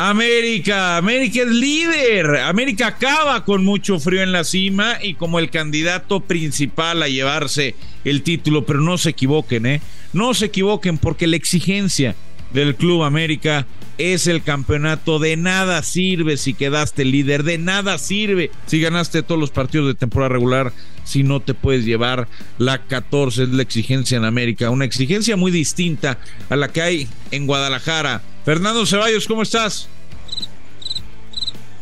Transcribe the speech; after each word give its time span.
América, 0.00 0.96
América 0.96 1.42
es 1.42 1.48
líder. 1.48 2.36
América 2.36 2.86
acaba 2.86 3.44
con 3.44 3.64
mucho 3.64 3.98
frío 3.98 4.22
en 4.22 4.30
la 4.30 4.44
cima 4.44 4.98
y 5.02 5.14
como 5.14 5.40
el 5.40 5.50
candidato 5.50 6.20
principal 6.20 7.02
a 7.02 7.08
llevarse 7.08 7.74
el 8.04 8.22
título, 8.22 8.64
pero 8.64 8.80
no 8.80 8.96
se 8.96 9.10
equivoquen, 9.10 9.66
¿eh? 9.66 9.80
No 10.12 10.34
se 10.34 10.46
equivoquen 10.46 10.98
porque 10.98 11.26
la 11.26 11.34
exigencia 11.34 12.14
del 12.52 12.74
Club 12.76 13.02
América 13.02 13.66
es 13.98 14.26
el 14.26 14.42
campeonato. 14.42 15.18
De 15.18 15.36
nada 15.36 15.82
sirve 15.82 16.36
si 16.36 16.54
quedaste 16.54 17.04
líder, 17.04 17.42
de 17.42 17.58
nada 17.58 17.98
sirve 17.98 18.50
si 18.66 18.80
ganaste 18.80 19.22
todos 19.22 19.40
los 19.40 19.50
partidos 19.50 19.88
de 19.88 19.94
temporada 19.94 20.30
regular, 20.30 20.72
si 21.04 21.22
no 21.22 21.40
te 21.40 21.54
puedes 21.54 21.84
llevar 21.84 22.28
la 22.58 22.84
14, 22.86 23.44
es 23.44 23.48
la 23.50 23.62
exigencia 23.62 24.16
en 24.16 24.24
América. 24.24 24.70
Una 24.70 24.84
exigencia 24.84 25.36
muy 25.36 25.50
distinta 25.50 26.18
a 26.48 26.56
la 26.56 26.68
que 26.68 26.82
hay 26.82 27.08
en 27.30 27.46
Guadalajara. 27.46 28.22
Fernando 28.44 28.86
Ceballos, 28.86 29.26
¿cómo 29.26 29.42
estás? 29.42 29.88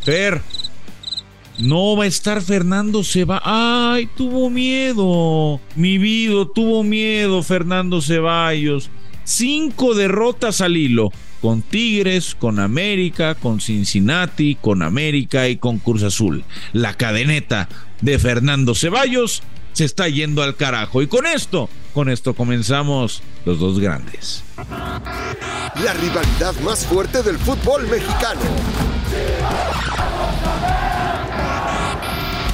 Fer. 0.03 0.41
No 1.59 1.97
va 1.97 2.03
a 2.03 2.07
estar 2.07 2.41
Fernando 2.41 3.03
Ceballos. 3.03 3.43
Ay, 3.45 4.07
tuvo 4.15 4.49
miedo. 4.49 5.59
Mi 5.75 5.97
vida, 5.97 6.45
tuvo 6.53 6.83
miedo 6.83 7.41
Fernando 7.43 8.01
Ceballos. 8.01 8.89
Cinco 9.27 9.93
derrotas 9.93 10.61
al 10.61 10.77
hilo. 10.77 11.09
Con 11.41 11.61
Tigres, 11.61 12.33
con 12.33 12.59
América, 12.59 13.35
con 13.35 13.59
Cincinnati, 13.59 14.55
con 14.55 14.81
América 14.81 15.49
y 15.49 15.57
con 15.57 15.79
Cruz 15.79 16.03
Azul. 16.03 16.45
La 16.71 16.93
cadeneta 16.93 17.67
de 17.99 18.19
Fernando 18.19 18.73
Ceballos 18.73 19.43
se 19.73 19.83
está 19.83 20.07
yendo 20.07 20.43
al 20.43 20.55
carajo. 20.55 21.01
Y 21.01 21.07
con 21.07 21.25
esto, 21.25 21.69
con 21.93 22.07
esto 22.09 22.35
comenzamos 22.35 23.21
los 23.43 23.59
dos 23.59 23.81
grandes. 23.81 24.45
La 24.55 25.93
rivalidad 25.93 26.55
más 26.63 26.85
fuerte 26.85 27.21
del 27.21 27.37
fútbol 27.37 27.85
mexicano. 27.89 28.39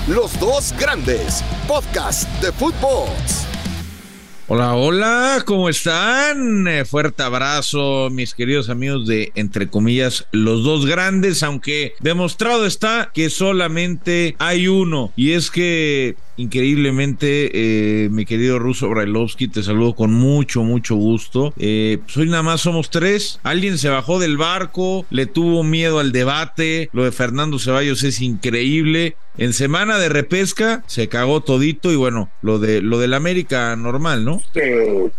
Los 0.07 0.39
dos 0.39 0.73
grandes. 0.79 1.43
Podcast 1.67 2.27
de 2.41 2.51
fútbol. 2.51 3.09
Hola, 4.49 4.75
hola, 4.75 5.41
¿cómo 5.45 5.69
están? 5.69 6.67
Eh, 6.67 6.83
fuerte 6.83 7.23
abrazo, 7.23 8.09
mis 8.11 8.33
queridos 8.33 8.69
amigos 8.69 9.07
de, 9.07 9.31
entre 9.35 9.69
comillas, 9.69 10.27
los 10.33 10.65
dos 10.65 10.85
grandes, 10.85 11.43
aunque 11.43 11.93
demostrado 12.01 12.65
está 12.65 13.09
que 13.13 13.29
solamente 13.29 14.35
hay 14.39 14.67
uno, 14.67 15.13
y 15.15 15.31
es 15.31 15.49
que 15.49 16.17
increíblemente, 16.37 17.51
eh, 18.05 18.09
mi 18.09 18.25
querido 18.25 18.59
Ruso 18.59 18.89
Brailovsky, 18.89 19.47
te 19.47 19.63
saludo 19.63 19.95
con 19.95 20.13
mucho, 20.13 20.63
mucho 20.63 20.95
gusto. 20.95 21.53
Eh, 21.57 21.99
pues 22.03 22.17
hoy 22.17 22.29
nada 22.29 22.43
más 22.43 22.61
somos 22.61 22.89
tres. 22.89 23.39
Alguien 23.43 23.77
se 23.77 23.89
bajó 23.89 24.19
del 24.19 24.37
barco, 24.37 25.05
le 25.09 25.25
tuvo 25.25 25.63
miedo 25.63 25.99
al 25.99 26.11
debate. 26.11 26.89
Lo 26.93 27.03
de 27.03 27.11
Fernando 27.11 27.59
Ceballos 27.59 28.03
es 28.03 28.21
increíble. 28.21 29.15
En 29.35 29.53
semana 29.53 29.97
de 29.97 30.09
repesca 30.09 30.83
se 30.85 31.09
cagó 31.09 31.41
todito 31.41 31.91
y 31.91 31.95
bueno, 31.95 32.29
lo 32.43 32.59
de 32.59 32.81
lo 32.81 32.99
del 32.99 33.15
América 33.15 33.75
normal, 33.75 34.23
¿no? 34.23 34.39
Sí, 34.53 34.61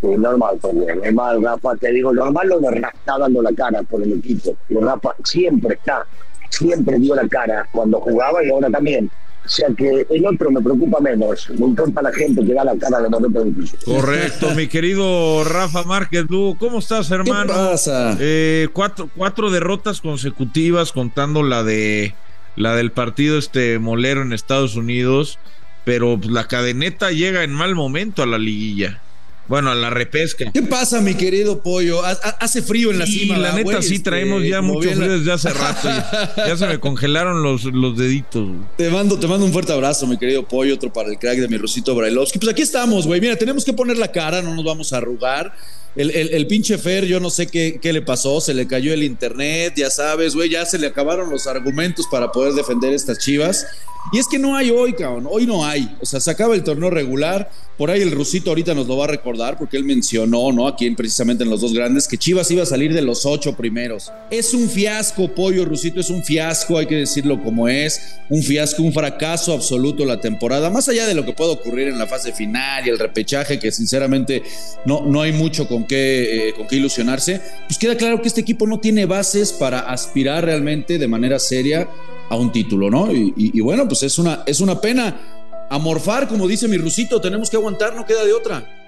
sí, 0.01 0.07
normal 0.17 0.59
también. 0.62 1.01
Normal, 1.01 1.42
Rafa, 1.42 1.75
te 1.77 1.91
digo, 1.91 2.12
normal 2.12 2.48
lo 2.48 2.61
de 2.61 2.77
está 2.95 3.19
dando 3.19 3.42
la 3.42 3.53
cara 3.53 3.83
por 3.83 4.03
el 4.03 4.12
equipo. 4.12 4.57
Rafa 4.70 5.17
siempre 5.25 5.75
está, 5.75 6.07
siempre 6.48 6.98
dio 7.01 7.17
la 7.17 7.27
cara 7.27 7.69
cuando 7.73 8.01
jugaba 8.01 8.45
y 8.45 8.51
ahora 8.51 8.70
también. 8.70 9.11
O 9.45 9.48
sea 9.48 9.69
que 9.77 10.06
el 10.09 10.27
otro 10.27 10.50
me 10.50 10.61
preocupa 10.61 11.00
menos. 11.00 11.50
Me 11.50 11.67
importa 11.67 12.00
la 12.00 12.12
gente 12.12 12.45
que 12.45 12.55
da 12.55 12.64
la 12.64 12.77
cara 12.77 13.03
de 13.03 13.11
momento 13.11 13.45
difícil. 13.45 13.78
Correcto, 13.84 14.55
mi 14.55 14.69
querido 14.69 15.45
Rafa 15.45 15.83
Márquez 15.83 16.25
Lugo. 16.31 16.56
¿Cómo 16.59 16.78
estás, 16.78 17.11
hermano? 17.11 17.53
¿Qué 17.53 17.59
pasa? 17.59 18.17
Eh, 18.20 18.69
cuatro, 18.73 19.11
cuatro 19.14 19.51
derrotas 19.51 20.01
consecutivas, 20.01 20.92
contando 20.92 21.42
la 21.42 21.62
de 21.62 22.14
la 22.56 22.75
del 22.75 22.92
partido 22.92 23.36
este 23.36 23.78
molero 23.78 24.23
en 24.23 24.33
Estados 24.33 24.77
Unidos. 24.77 25.39
Pero 25.84 26.19
pues, 26.19 26.31
la 26.31 26.48
cadeneta 26.48 27.11
llega 27.11 27.45
en 27.45 27.53
mal 27.53 27.74
momento 27.74 28.23
a 28.23 28.27
la 28.27 28.39
liguilla. 28.39 29.02
Bueno, 29.47 29.71
a 29.71 29.75
la 29.75 29.91
repesca. 29.91 30.51
¿Qué 30.53 30.63
pasa, 30.63 31.01
mi 31.03 31.15
querido 31.15 31.63
pollo? 31.63 32.03
Ha- 32.05 32.13
ha- 32.13 32.37
Hace 32.41 32.63
frío 32.63 32.91
en 32.91 32.99
la 32.99 33.07
Sí, 33.07 33.21
cima. 33.21 33.35
la 33.37 33.41
¿verdad, 33.53 33.57
neta 33.59 33.71
güey? 33.79 33.83
sí 33.83 33.95
Este, 33.97 34.05
traemos 34.11 34.43
ya 34.45 34.63
mucho 34.63 34.91
frío 34.91 35.19
desde 35.19 35.33
hace 35.33 35.51
rato. 35.53 35.87
Ya, 35.89 36.35
ya 36.49 36.57
se 36.57 36.67
me 36.67 36.79
congelaron 36.81 37.43
los, 37.43 37.65
los 37.65 37.97
deditos. 37.97 38.47
güey. 38.49 38.61
Te 38.79 38.89
mando, 38.91 39.19
te 39.19 39.27
mando 39.27 39.45
un 39.45 39.53
fuerte 39.53 39.73
abrazo, 39.73 40.07
mi 40.07 40.17
querido 40.17 40.47
pollo, 40.49 40.75
otro 40.75 40.93
para 40.93 41.11
el 41.11 41.19
crack 41.19 41.39
de 41.39 41.49
mi 41.49 41.59
Rosito 41.59 41.95
Brailovsky. 41.95 42.39
Pues 42.39 42.53
aquí 42.53 42.63
estamos, 42.63 43.07
güey. 43.07 43.21
Mira, 43.21 43.37
tenemos 43.37 43.65
que 43.65 43.73
poner 43.75 43.99
la 43.99 44.11
cara, 44.11 44.41
no 44.41 44.55
nos 44.55 44.65
vamos 44.65 44.93
a 44.93 44.97
arrugar. 44.97 45.55
El, 45.97 46.11
el- 46.11 46.35
el 46.35 46.47
pinche 46.47 46.77
Fer, 46.79 47.05
yo 47.07 47.21
no 47.21 47.31
sé 47.31 47.47
qué, 47.47 47.79
qué 47.81 47.93
le 47.93 48.03
pasó, 48.03 48.41
se 48.41 48.53
le 48.55 48.67
cayó 48.67 48.93
el 48.93 49.03
internet, 49.05 49.75
ya 49.77 49.91
sabes, 49.91 50.35
güey, 50.35 50.51
ya 50.51 50.67
se 50.67 50.79
le 50.79 50.89
acabaron 50.89 51.31
los 51.31 51.47
argumentos 51.47 52.07
para 52.11 52.33
poder 52.33 52.53
defender 52.55 52.93
estas 52.93 53.19
chivas. 53.19 53.67
Y 54.13 54.19
es 54.19 54.29
que 54.29 54.39
no 54.39 54.55
hay 54.55 54.71
hoy, 54.71 54.93
cabrón, 54.93 55.27
hoy 55.31 55.47
no 55.47 55.65
hay. 55.65 55.97
O 56.03 56.05
sea, 56.05 56.21
se 56.21 56.31
acaba 56.31 56.55
el 56.55 56.63
torneo 56.63 56.91
regular, 56.91 57.51
por 57.79 57.91
ahí 57.91 58.03
el 58.03 58.11
Rusito 58.11 58.51
ahorita 58.51 58.75
nos 58.75 58.87
lo 58.87 58.99
va 58.99 59.05
a 59.07 59.09
recordar 59.09 59.57
porque 59.57 59.79
él 59.79 59.85
mencionó, 59.85 60.53
¿no? 60.53 60.69
Aquí 60.69 60.85
en- 60.87 60.95
precisamente 60.95 61.43
en 61.43 61.49
los 61.49 61.63
dos 61.63 61.73
grandes, 61.73 62.07
que 62.07 62.19
Chivas 62.19 62.51
iba 62.51 62.63
a 62.63 62.67
salir 62.67 62.93
de 62.93 63.01
los 63.01 63.25
ocho 63.25 63.57
primeros. 63.57 64.13
Es 64.31 64.53
un 64.53 64.69
fiasco, 64.69 65.29
pollo, 65.35 65.65
Rusito, 65.65 66.01
es 66.01 66.11
un 66.11 66.23
fiasco, 66.23 66.77
hay 66.77 66.85
que 66.87 66.97
decirlo 66.97 67.43
como 67.43 67.67
es. 67.67 67.99
Un 68.29 68.43
fiasco, 68.43 68.83
un 68.83 68.93
fracaso 68.93 69.55
absoluto 69.55 70.05
la 70.05 70.21
temporada. 70.21 70.69
Más 70.69 70.87
allá 70.91 71.07
de 71.07 71.15
lo 71.15 71.25
que 71.25 71.33
puede 71.33 71.53
ocurrir 71.53 71.89
en 71.89 71.99
la 71.99 72.07
fase 72.07 72.33
final 72.35 72.87
y 72.87 72.91
el 72.91 72.99
repechaje, 72.99 73.59
que 73.59 73.73
sinceramente 73.73 74.43
no, 74.85 75.07
no 75.07 75.23
hay 75.23 75.33
mucho 75.33 75.67
con 75.67 75.83
eh, 75.90 76.55
con 76.55 76.67
qué 76.67 76.77
ilusionarse, 76.77 77.40
pues 77.67 77.78
queda 77.78 77.96
claro 77.96 78.20
que 78.22 78.28
este 78.28 78.40
equipo 78.40 78.67
no 78.67 78.80
tiene 78.80 79.06
bases 79.06 79.52
para 79.52 79.80
aspirar 79.80 80.45
realmente 80.45 80.98
de 80.98 81.08
manera 81.08 81.39
seria 81.39 81.89
a 82.30 82.36
un 82.36 82.52
título, 82.52 82.90
¿no? 82.90 83.12
Y, 83.12 83.33
y- 83.36 83.61
bueno, 83.61 83.86
pues 83.86 84.02
es 84.02 84.18
una, 84.18 84.42
es 84.46 84.61
una 84.61 84.80
pena. 84.80 85.20
A 85.70 85.78
morfar, 85.78 86.28
como 86.28 86.46
dice 86.46 86.68
mi 86.68 86.77
rusito, 86.77 87.20
tenemos 87.20 87.48
que 87.50 87.56
aguantar, 87.56 87.96
no 87.96 88.05
queda 88.05 88.24
de 88.24 88.33
otra. 88.33 88.83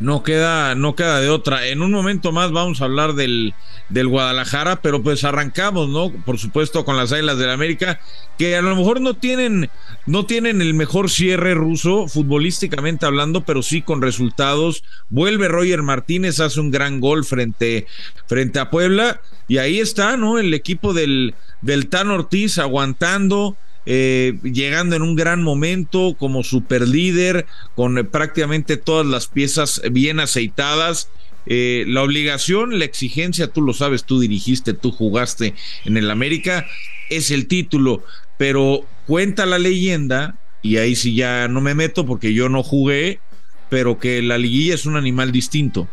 No 0.00 0.22
queda, 0.22 0.74
no 0.76 0.94
queda 0.94 1.20
de 1.20 1.28
otra. 1.28 1.66
En 1.66 1.82
un 1.82 1.90
momento 1.90 2.30
más 2.30 2.52
vamos 2.52 2.80
a 2.80 2.84
hablar 2.84 3.14
del, 3.14 3.54
del 3.88 4.06
Guadalajara, 4.06 4.80
pero 4.80 5.02
pues 5.02 5.24
arrancamos, 5.24 5.88
¿no? 5.88 6.12
Por 6.24 6.38
supuesto, 6.38 6.84
con 6.84 6.96
las 6.96 7.12
Águilas 7.12 7.38
del 7.38 7.50
América, 7.50 8.00
que 8.38 8.56
a 8.56 8.62
lo 8.62 8.76
mejor 8.76 9.00
no 9.00 9.14
tienen, 9.14 9.70
no 10.06 10.24
tienen 10.24 10.60
el 10.62 10.74
mejor 10.74 11.10
cierre 11.10 11.54
ruso, 11.54 12.06
futbolísticamente 12.06 13.06
hablando, 13.06 13.44
pero 13.44 13.62
sí 13.62 13.82
con 13.82 14.00
resultados. 14.00 14.84
Vuelve 15.08 15.48
Roger 15.48 15.82
Martínez, 15.82 16.38
hace 16.38 16.60
un 16.60 16.70
gran 16.70 17.00
gol 17.00 17.24
frente, 17.24 17.86
frente 18.26 18.60
a 18.60 18.70
Puebla, 18.70 19.20
y 19.48 19.58
ahí 19.58 19.80
está, 19.80 20.16
¿no? 20.16 20.38
El 20.38 20.54
equipo 20.54 20.94
del, 20.94 21.34
del 21.62 21.88
Tan 21.88 22.10
Ortiz 22.10 22.58
aguantando. 22.58 23.56
Eh, 23.90 24.38
llegando 24.42 24.96
en 24.96 25.00
un 25.02 25.16
gran 25.16 25.42
momento 25.42 26.14
como 26.18 26.44
superlíder, 26.44 27.46
con 27.74 27.96
eh, 27.96 28.04
prácticamente 28.04 28.76
todas 28.76 29.06
las 29.06 29.28
piezas 29.28 29.80
bien 29.90 30.20
aceitadas. 30.20 31.08
Eh, 31.46 31.84
la 31.88 32.02
obligación, 32.02 32.78
la 32.78 32.84
exigencia, 32.84 33.46
tú 33.46 33.62
lo 33.62 33.72
sabes, 33.72 34.04
tú 34.04 34.20
dirigiste, 34.20 34.74
tú 34.74 34.92
jugaste 34.92 35.54
en 35.86 35.96
el 35.96 36.10
América, 36.10 36.66
es 37.08 37.30
el 37.30 37.46
título, 37.46 38.04
pero 38.36 38.84
cuenta 39.06 39.46
la 39.46 39.58
leyenda, 39.58 40.38
y 40.60 40.76
ahí 40.76 40.94
sí 40.94 41.14
ya 41.14 41.48
no 41.48 41.62
me 41.62 41.74
meto 41.74 42.04
porque 42.04 42.34
yo 42.34 42.50
no 42.50 42.62
jugué, 42.62 43.20
pero 43.70 43.98
que 43.98 44.20
la 44.20 44.36
liguilla 44.36 44.74
es 44.74 44.84
un 44.84 44.96
animal 44.96 45.32
distinto. 45.32 45.88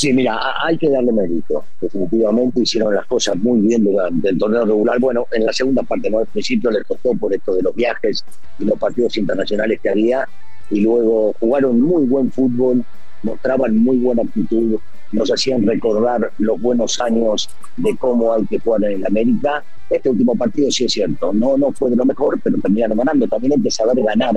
Sí, 0.00 0.14
mira, 0.14 0.40
hay 0.64 0.78
que 0.78 0.88
darle 0.88 1.12
mérito. 1.12 1.62
Definitivamente 1.78 2.62
hicieron 2.62 2.94
las 2.94 3.04
cosas 3.04 3.36
muy 3.36 3.60
bien 3.60 3.84
durante 3.84 4.30
el 4.30 4.38
torneo 4.38 4.64
regular. 4.64 4.98
Bueno, 4.98 5.26
en 5.30 5.44
la 5.44 5.52
segunda 5.52 5.82
parte, 5.82 6.08
¿no? 6.08 6.20
Al 6.20 6.26
principio 6.26 6.70
les 6.70 6.84
costó 6.84 7.12
por 7.12 7.34
esto 7.34 7.54
de 7.54 7.60
los 7.60 7.74
viajes 7.74 8.24
y 8.58 8.64
los 8.64 8.78
partidos 8.78 9.14
internacionales 9.18 9.78
que 9.82 9.90
había. 9.90 10.26
Y 10.70 10.80
luego 10.80 11.34
jugaron 11.38 11.82
muy 11.82 12.06
buen 12.06 12.32
fútbol, 12.32 12.82
mostraban 13.22 13.76
muy 13.76 13.98
buena 13.98 14.22
actitud, 14.22 14.80
nos 15.12 15.30
hacían 15.30 15.66
recordar 15.66 16.32
los 16.38 16.58
buenos 16.62 16.98
años 17.02 17.50
de 17.76 17.94
cómo 17.98 18.32
hay 18.32 18.46
que 18.46 18.58
jugar 18.58 18.84
en 18.84 19.00
el 19.00 19.06
América. 19.06 19.62
Este 19.90 20.08
último 20.08 20.34
partido 20.34 20.70
sí 20.70 20.86
es 20.86 20.92
cierto, 20.92 21.30
no, 21.34 21.58
no 21.58 21.72
fue 21.72 21.90
de 21.90 21.96
lo 21.96 22.06
mejor, 22.06 22.40
pero 22.42 22.56
terminaron 22.56 22.96
ganando. 22.96 23.28
También 23.28 23.52
hay 23.52 23.62
que 23.62 23.70
saber 23.70 24.02
ganar 24.02 24.34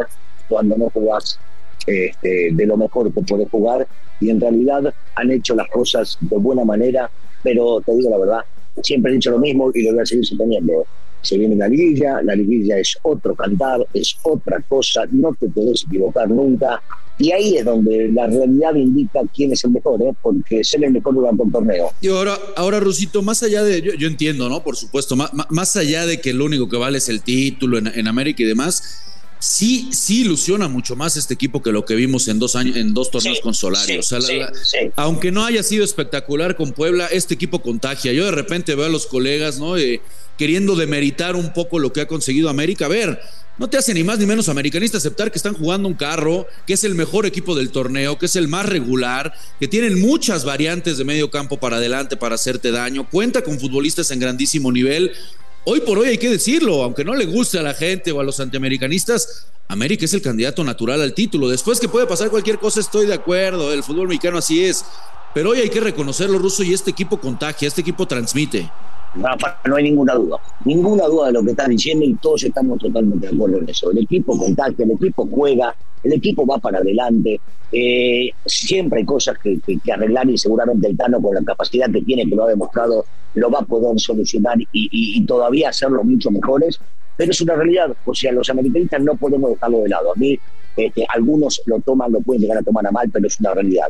cuando 0.49 0.75
no 0.75 0.89
jugás 0.89 1.39
este, 1.85 2.49
de 2.51 2.65
lo 2.65 2.77
mejor 2.77 3.13
que 3.13 3.21
puedes 3.21 3.49
jugar 3.49 3.87
y 4.19 4.29
en 4.29 4.39
realidad 4.39 4.93
han 5.15 5.31
hecho 5.31 5.55
las 5.55 5.69
cosas 5.69 6.17
de 6.21 6.37
buena 6.37 6.63
manera, 6.63 7.09
pero 7.43 7.81
te 7.85 7.95
digo 7.95 8.09
la 8.09 8.17
verdad, 8.17 8.39
siempre 8.81 9.11
he 9.11 9.15
dicho 9.15 9.31
lo 9.31 9.39
mismo 9.39 9.71
y 9.73 9.83
lo 9.83 9.91
voy 9.91 10.01
a 10.01 10.05
seguir 10.05 10.25
sosteniendo. 10.25 10.85
Se 11.21 11.37
viene 11.37 11.55
la 11.55 11.69
liguilla, 11.69 12.21
la 12.21 12.35
liguilla 12.35 12.77
es 12.77 12.97
otro 13.01 13.33
cantar, 13.33 13.85
es 13.93 14.15
otra 14.23 14.61
cosa, 14.67 15.03
no 15.11 15.33
te 15.39 15.47
puedes 15.47 15.85
equivocar 15.85 16.29
nunca. 16.29 16.81
Y 17.17 17.31
ahí 17.31 17.57
es 17.57 17.63
donde 17.63 18.09
la 18.11 18.27
realidad 18.27 18.75
indica 18.75 19.21
quién 19.33 19.53
es 19.53 19.63
el 19.63 19.71
mejor, 19.71 20.01
¿eh? 20.01 20.13
porque 20.21 20.63
ser 20.63 20.83
el 20.83 20.91
mejor 20.91 21.13
durante 21.13 21.43
un 21.43 21.51
torneo. 21.51 21.91
Y 22.01 22.09
ahora, 22.09 22.37
ahora 22.57 22.79
Rusito, 22.79 23.21
más 23.21 23.41
allá 23.43 23.63
de, 23.63 23.81
yo, 23.81 23.93
yo 23.93 24.07
entiendo, 24.07 24.49
¿no? 24.49 24.63
Por 24.63 24.75
supuesto, 24.75 25.15
más, 25.15 25.31
más 25.49 25.75
allá 25.77 26.05
de 26.05 26.19
que 26.19 26.33
lo 26.33 26.43
único 26.43 26.67
que 26.67 26.75
vale 26.75 26.97
es 26.97 27.07
el 27.07 27.21
título 27.21 27.77
en 27.77 28.07
América 28.07 28.43
y 28.43 28.45
demás, 28.45 29.12
sí, 29.43 29.89
sí 29.91 30.21
ilusiona 30.21 30.69
mucho 30.69 30.95
más 30.95 31.17
este 31.17 31.33
equipo 31.33 31.61
que 31.61 31.73
lo 31.73 31.83
que 31.83 31.95
vimos 31.95 32.29
en 32.29 32.39
dos 32.39 32.55
años, 32.55 32.77
en 32.77 32.93
dos 32.93 33.11
torneos 33.11 33.41
con 33.41 33.53
Solari. 33.53 33.99
aunque 34.95 35.33
no 35.33 35.45
haya 35.45 35.61
sido 35.63 35.83
espectacular 35.83 36.55
con 36.55 36.71
Puebla, 36.71 37.07
este 37.07 37.33
equipo 37.33 37.61
contagia. 37.61 38.13
Yo 38.13 38.23
de 38.23 38.31
repente 38.31 38.73
veo 38.73 38.85
a 38.85 38.89
los 38.89 39.05
colegas, 39.05 39.59
¿no? 39.59 39.77
Eh, 39.77 40.01
queriendo 40.37 40.75
demeritar 40.77 41.35
un 41.35 41.51
poco 41.51 41.77
lo 41.77 41.91
que 41.91 41.99
ha 41.99 42.07
conseguido 42.07 42.49
América. 42.49 42.85
A 42.85 42.87
ver, 42.87 43.19
no 43.57 43.69
te 43.69 43.77
hace 43.77 43.93
ni 43.93 44.03
más 44.05 44.17
ni 44.17 44.25
menos 44.25 44.47
americanista 44.47 44.97
aceptar 44.97 45.29
que 45.29 45.37
están 45.37 45.53
jugando 45.55 45.89
un 45.89 45.93
carro, 45.93 46.47
que 46.65 46.73
es 46.73 46.85
el 46.85 46.95
mejor 46.95 47.25
equipo 47.25 47.53
del 47.53 47.69
torneo, 47.69 48.17
que 48.17 48.27
es 48.27 48.37
el 48.37 48.47
más 48.47 48.65
regular, 48.65 49.33
que 49.59 49.67
tienen 49.67 49.99
muchas 49.99 50.45
variantes 50.45 50.97
de 50.97 51.03
medio 51.03 51.29
campo 51.29 51.59
para 51.59 51.77
adelante 51.77 52.15
para 52.15 52.35
hacerte 52.35 52.71
daño, 52.71 53.09
cuenta 53.09 53.43
con 53.43 53.59
futbolistas 53.59 54.09
en 54.11 54.19
grandísimo 54.19 54.71
nivel. 54.71 55.11
Hoy 55.65 55.79
por 55.79 55.97
hoy 55.97 56.09
hay 56.09 56.17
que 56.17 56.29
decirlo, 56.29 56.83
aunque 56.83 57.05
no 57.05 57.15
le 57.15 57.25
guste 57.25 57.57
a 57.57 57.61
la 57.61 57.73
gente 57.73 58.11
o 58.11 58.19
a 58.19 58.23
los 58.23 58.41
antiamericanistas, 58.41 59.47
América 59.69 60.03
es 60.03 60.13
el 60.13 60.21
candidato 60.21 60.61
natural 60.61 61.01
al 61.01 61.13
título. 61.13 61.47
Después 61.47 61.79
que 61.79 61.87
puede 61.87 62.05
pasar 62.05 62.29
cualquier 62.29 62.59
cosa, 62.59 62.81
estoy 62.81 63.05
de 63.05 63.13
acuerdo, 63.13 63.71
el 63.71 63.81
fútbol 63.81 64.09
mexicano 64.09 64.39
así 64.39 64.65
es. 64.65 64.83
Pero 65.33 65.51
hoy 65.51 65.59
hay 65.59 65.69
que 65.69 65.79
reconocerlo, 65.79 66.37
Ruso, 66.37 66.63
y 66.63 66.73
este 66.73 66.91
equipo 66.91 67.17
contagia, 67.17 67.67
este 67.67 67.79
equipo 67.79 68.05
transmite 68.05 68.69
no 69.15 69.75
hay 69.75 69.83
ninguna 69.83 70.15
duda, 70.15 70.37
ninguna 70.65 71.05
duda 71.05 71.27
de 71.27 71.33
lo 71.33 71.43
que 71.43 71.51
están 71.51 71.69
diciendo 71.69 72.05
y 72.05 72.15
todos 72.15 72.43
estamos 72.43 72.79
totalmente 72.79 73.27
de 73.27 73.35
acuerdo 73.35 73.59
en 73.59 73.69
eso. 73.69 73.91
El 73.91 73.99
equipo 73.99 74.37
contacta, 74.37 74.83
el 74.83 74.91
equipo 74.91 75.27
juega, 75.29 75.75
el 76.03 76.13
equipo 76.13 76.45
va 76.45 76.57
para 76.57 76.79
adelante. 76.79 77.39
Eh, 77.71 78.29
siempre 78.45 78.99
hay 78.99 79.05
cosas 79.05 79.37
que, 79.39 79.59
arreglar 79.91 80.29
y 80.29 80.37
seguramente 80.37 80.87
el 80.87 80.97
Tano 80.97 81.21
con 81.21 81.35
la 81.35 81.43
capacidad 81.43 81.89
que 81.91 82.01
tiene, 82.01 82.27
que 82.27 82.35
lo 82.35 82.45
ha 82.45 82.49
demostrado, 82.49 83.05
lo 83.35 83.49
va 83.49 83.59
a 83.59 83.65
poder 83.65 83.99
solucionar 83.99 84.57
y, 84.71 85.25
todavía 85.25 85.69
hacerlo 85.69 86.03
mucho 86.03 86.31
mejores. 86.31 86.79
Pero 87.15 87.31
es 87.31 87.41
una 87.41 87.55
realidad, 87.55 87.95
o 88.05 88.15
sea, 88.15 88.31
los 88.31 88.49
americanistas 88.49 89.01
no 89.01 89.15
podemos 89.15 89.51
dejarlo 89.51 89.79
de 89.79 89.89
lado. 89.89 90.11
A 90.11 90.15
mí, 90.15 90.37
este, 90.75 91.05
algunos 91.13 91.61
lo 91.67 91.79
toman, 91.79 92.11
lo 92.11 92.21
pueden 92.21 92.41
llegar 92.41 92.57
a 92.57 92.63
tomar 92.63 92.87
a 92.87 92.91
mal, 92.91 93.07
pero 93.11 93.27
es 93.27 93.39
una 93.39 93.53
realidad. 93.53 93.87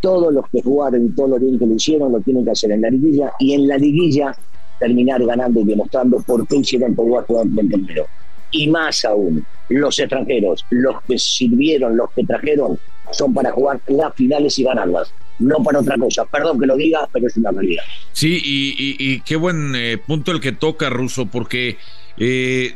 Todos 0.00 0.32
los 0.32 0.48
que 0.50 0.62
jugaron 0.62 1.04
y 1.04 1.08
todos 1.10 1.30
los 1.30 1.40
bien 1.40 1.58
que 1.58 1.66
lo 1.66 1.74
hicieron 1.74 2.12
lo 2.12 2.20
tienen 2.20 2.44
que 2.44 2.52
hacer 2.52 2.70
en 2.70 2.82
la 2.82 2.90
liguilla 2.90 3.32
y 3.40 3.54
en 3.54 3.66
la 3.66 3.76
liguilla 3.76 4.34
terminar 4.80 5.24
ganando 5.24 5.60
y 5.60 5.64
demostrando 5.64 6.20
por 6.22 6.46
qué 6.48 6.56
hicieron 6.56 6.94
por 6.96 7.24
del 7.28 7.68
primero. 7.68 8.06
Y 8.50 8.68
más 8.68 9.04
aún, 9.04 9.44
los 9.68 9.96
extranjeros, 10.00 10.66
los 10.70 11.00
que 11.02 11.16
sirvieron, 11.16 11.96
los 11.96 12.10
que 12.10 12.24
trajeron, 12.24 12.76
son 13.12 13.32
para 13.32 13.52
jugar 13.52 13.80
las 13.86 14.12
finales 14.14 14.58
y 14.58 14.64
ganarlas 14.64 15.12
no 15.40 15.62
para 15.62 15.80
otra 15.80 15.96
cosa. 15.96 16.24
Perdón 16.26 16.60
que 16.60 16.66
lo 16.66 16.76
diga, 16.76 17.08
pero 17.12 17.26
es 17.26 17.36
una 17.36 17.50
realidad. 17.50 17.82
Sí, 18.12 18.40
y, 18.44 19.20
qué 19.20 19.36
buen 19.36 19.74
eh, 19.74 19.98
punto 19.98 20.32
el 20.32 20.40
que 20.40 20.52
toca, 20.52 20.90
Russo, 20.90 21.26
porque 21.26 21.78
eh, 22.18 22.74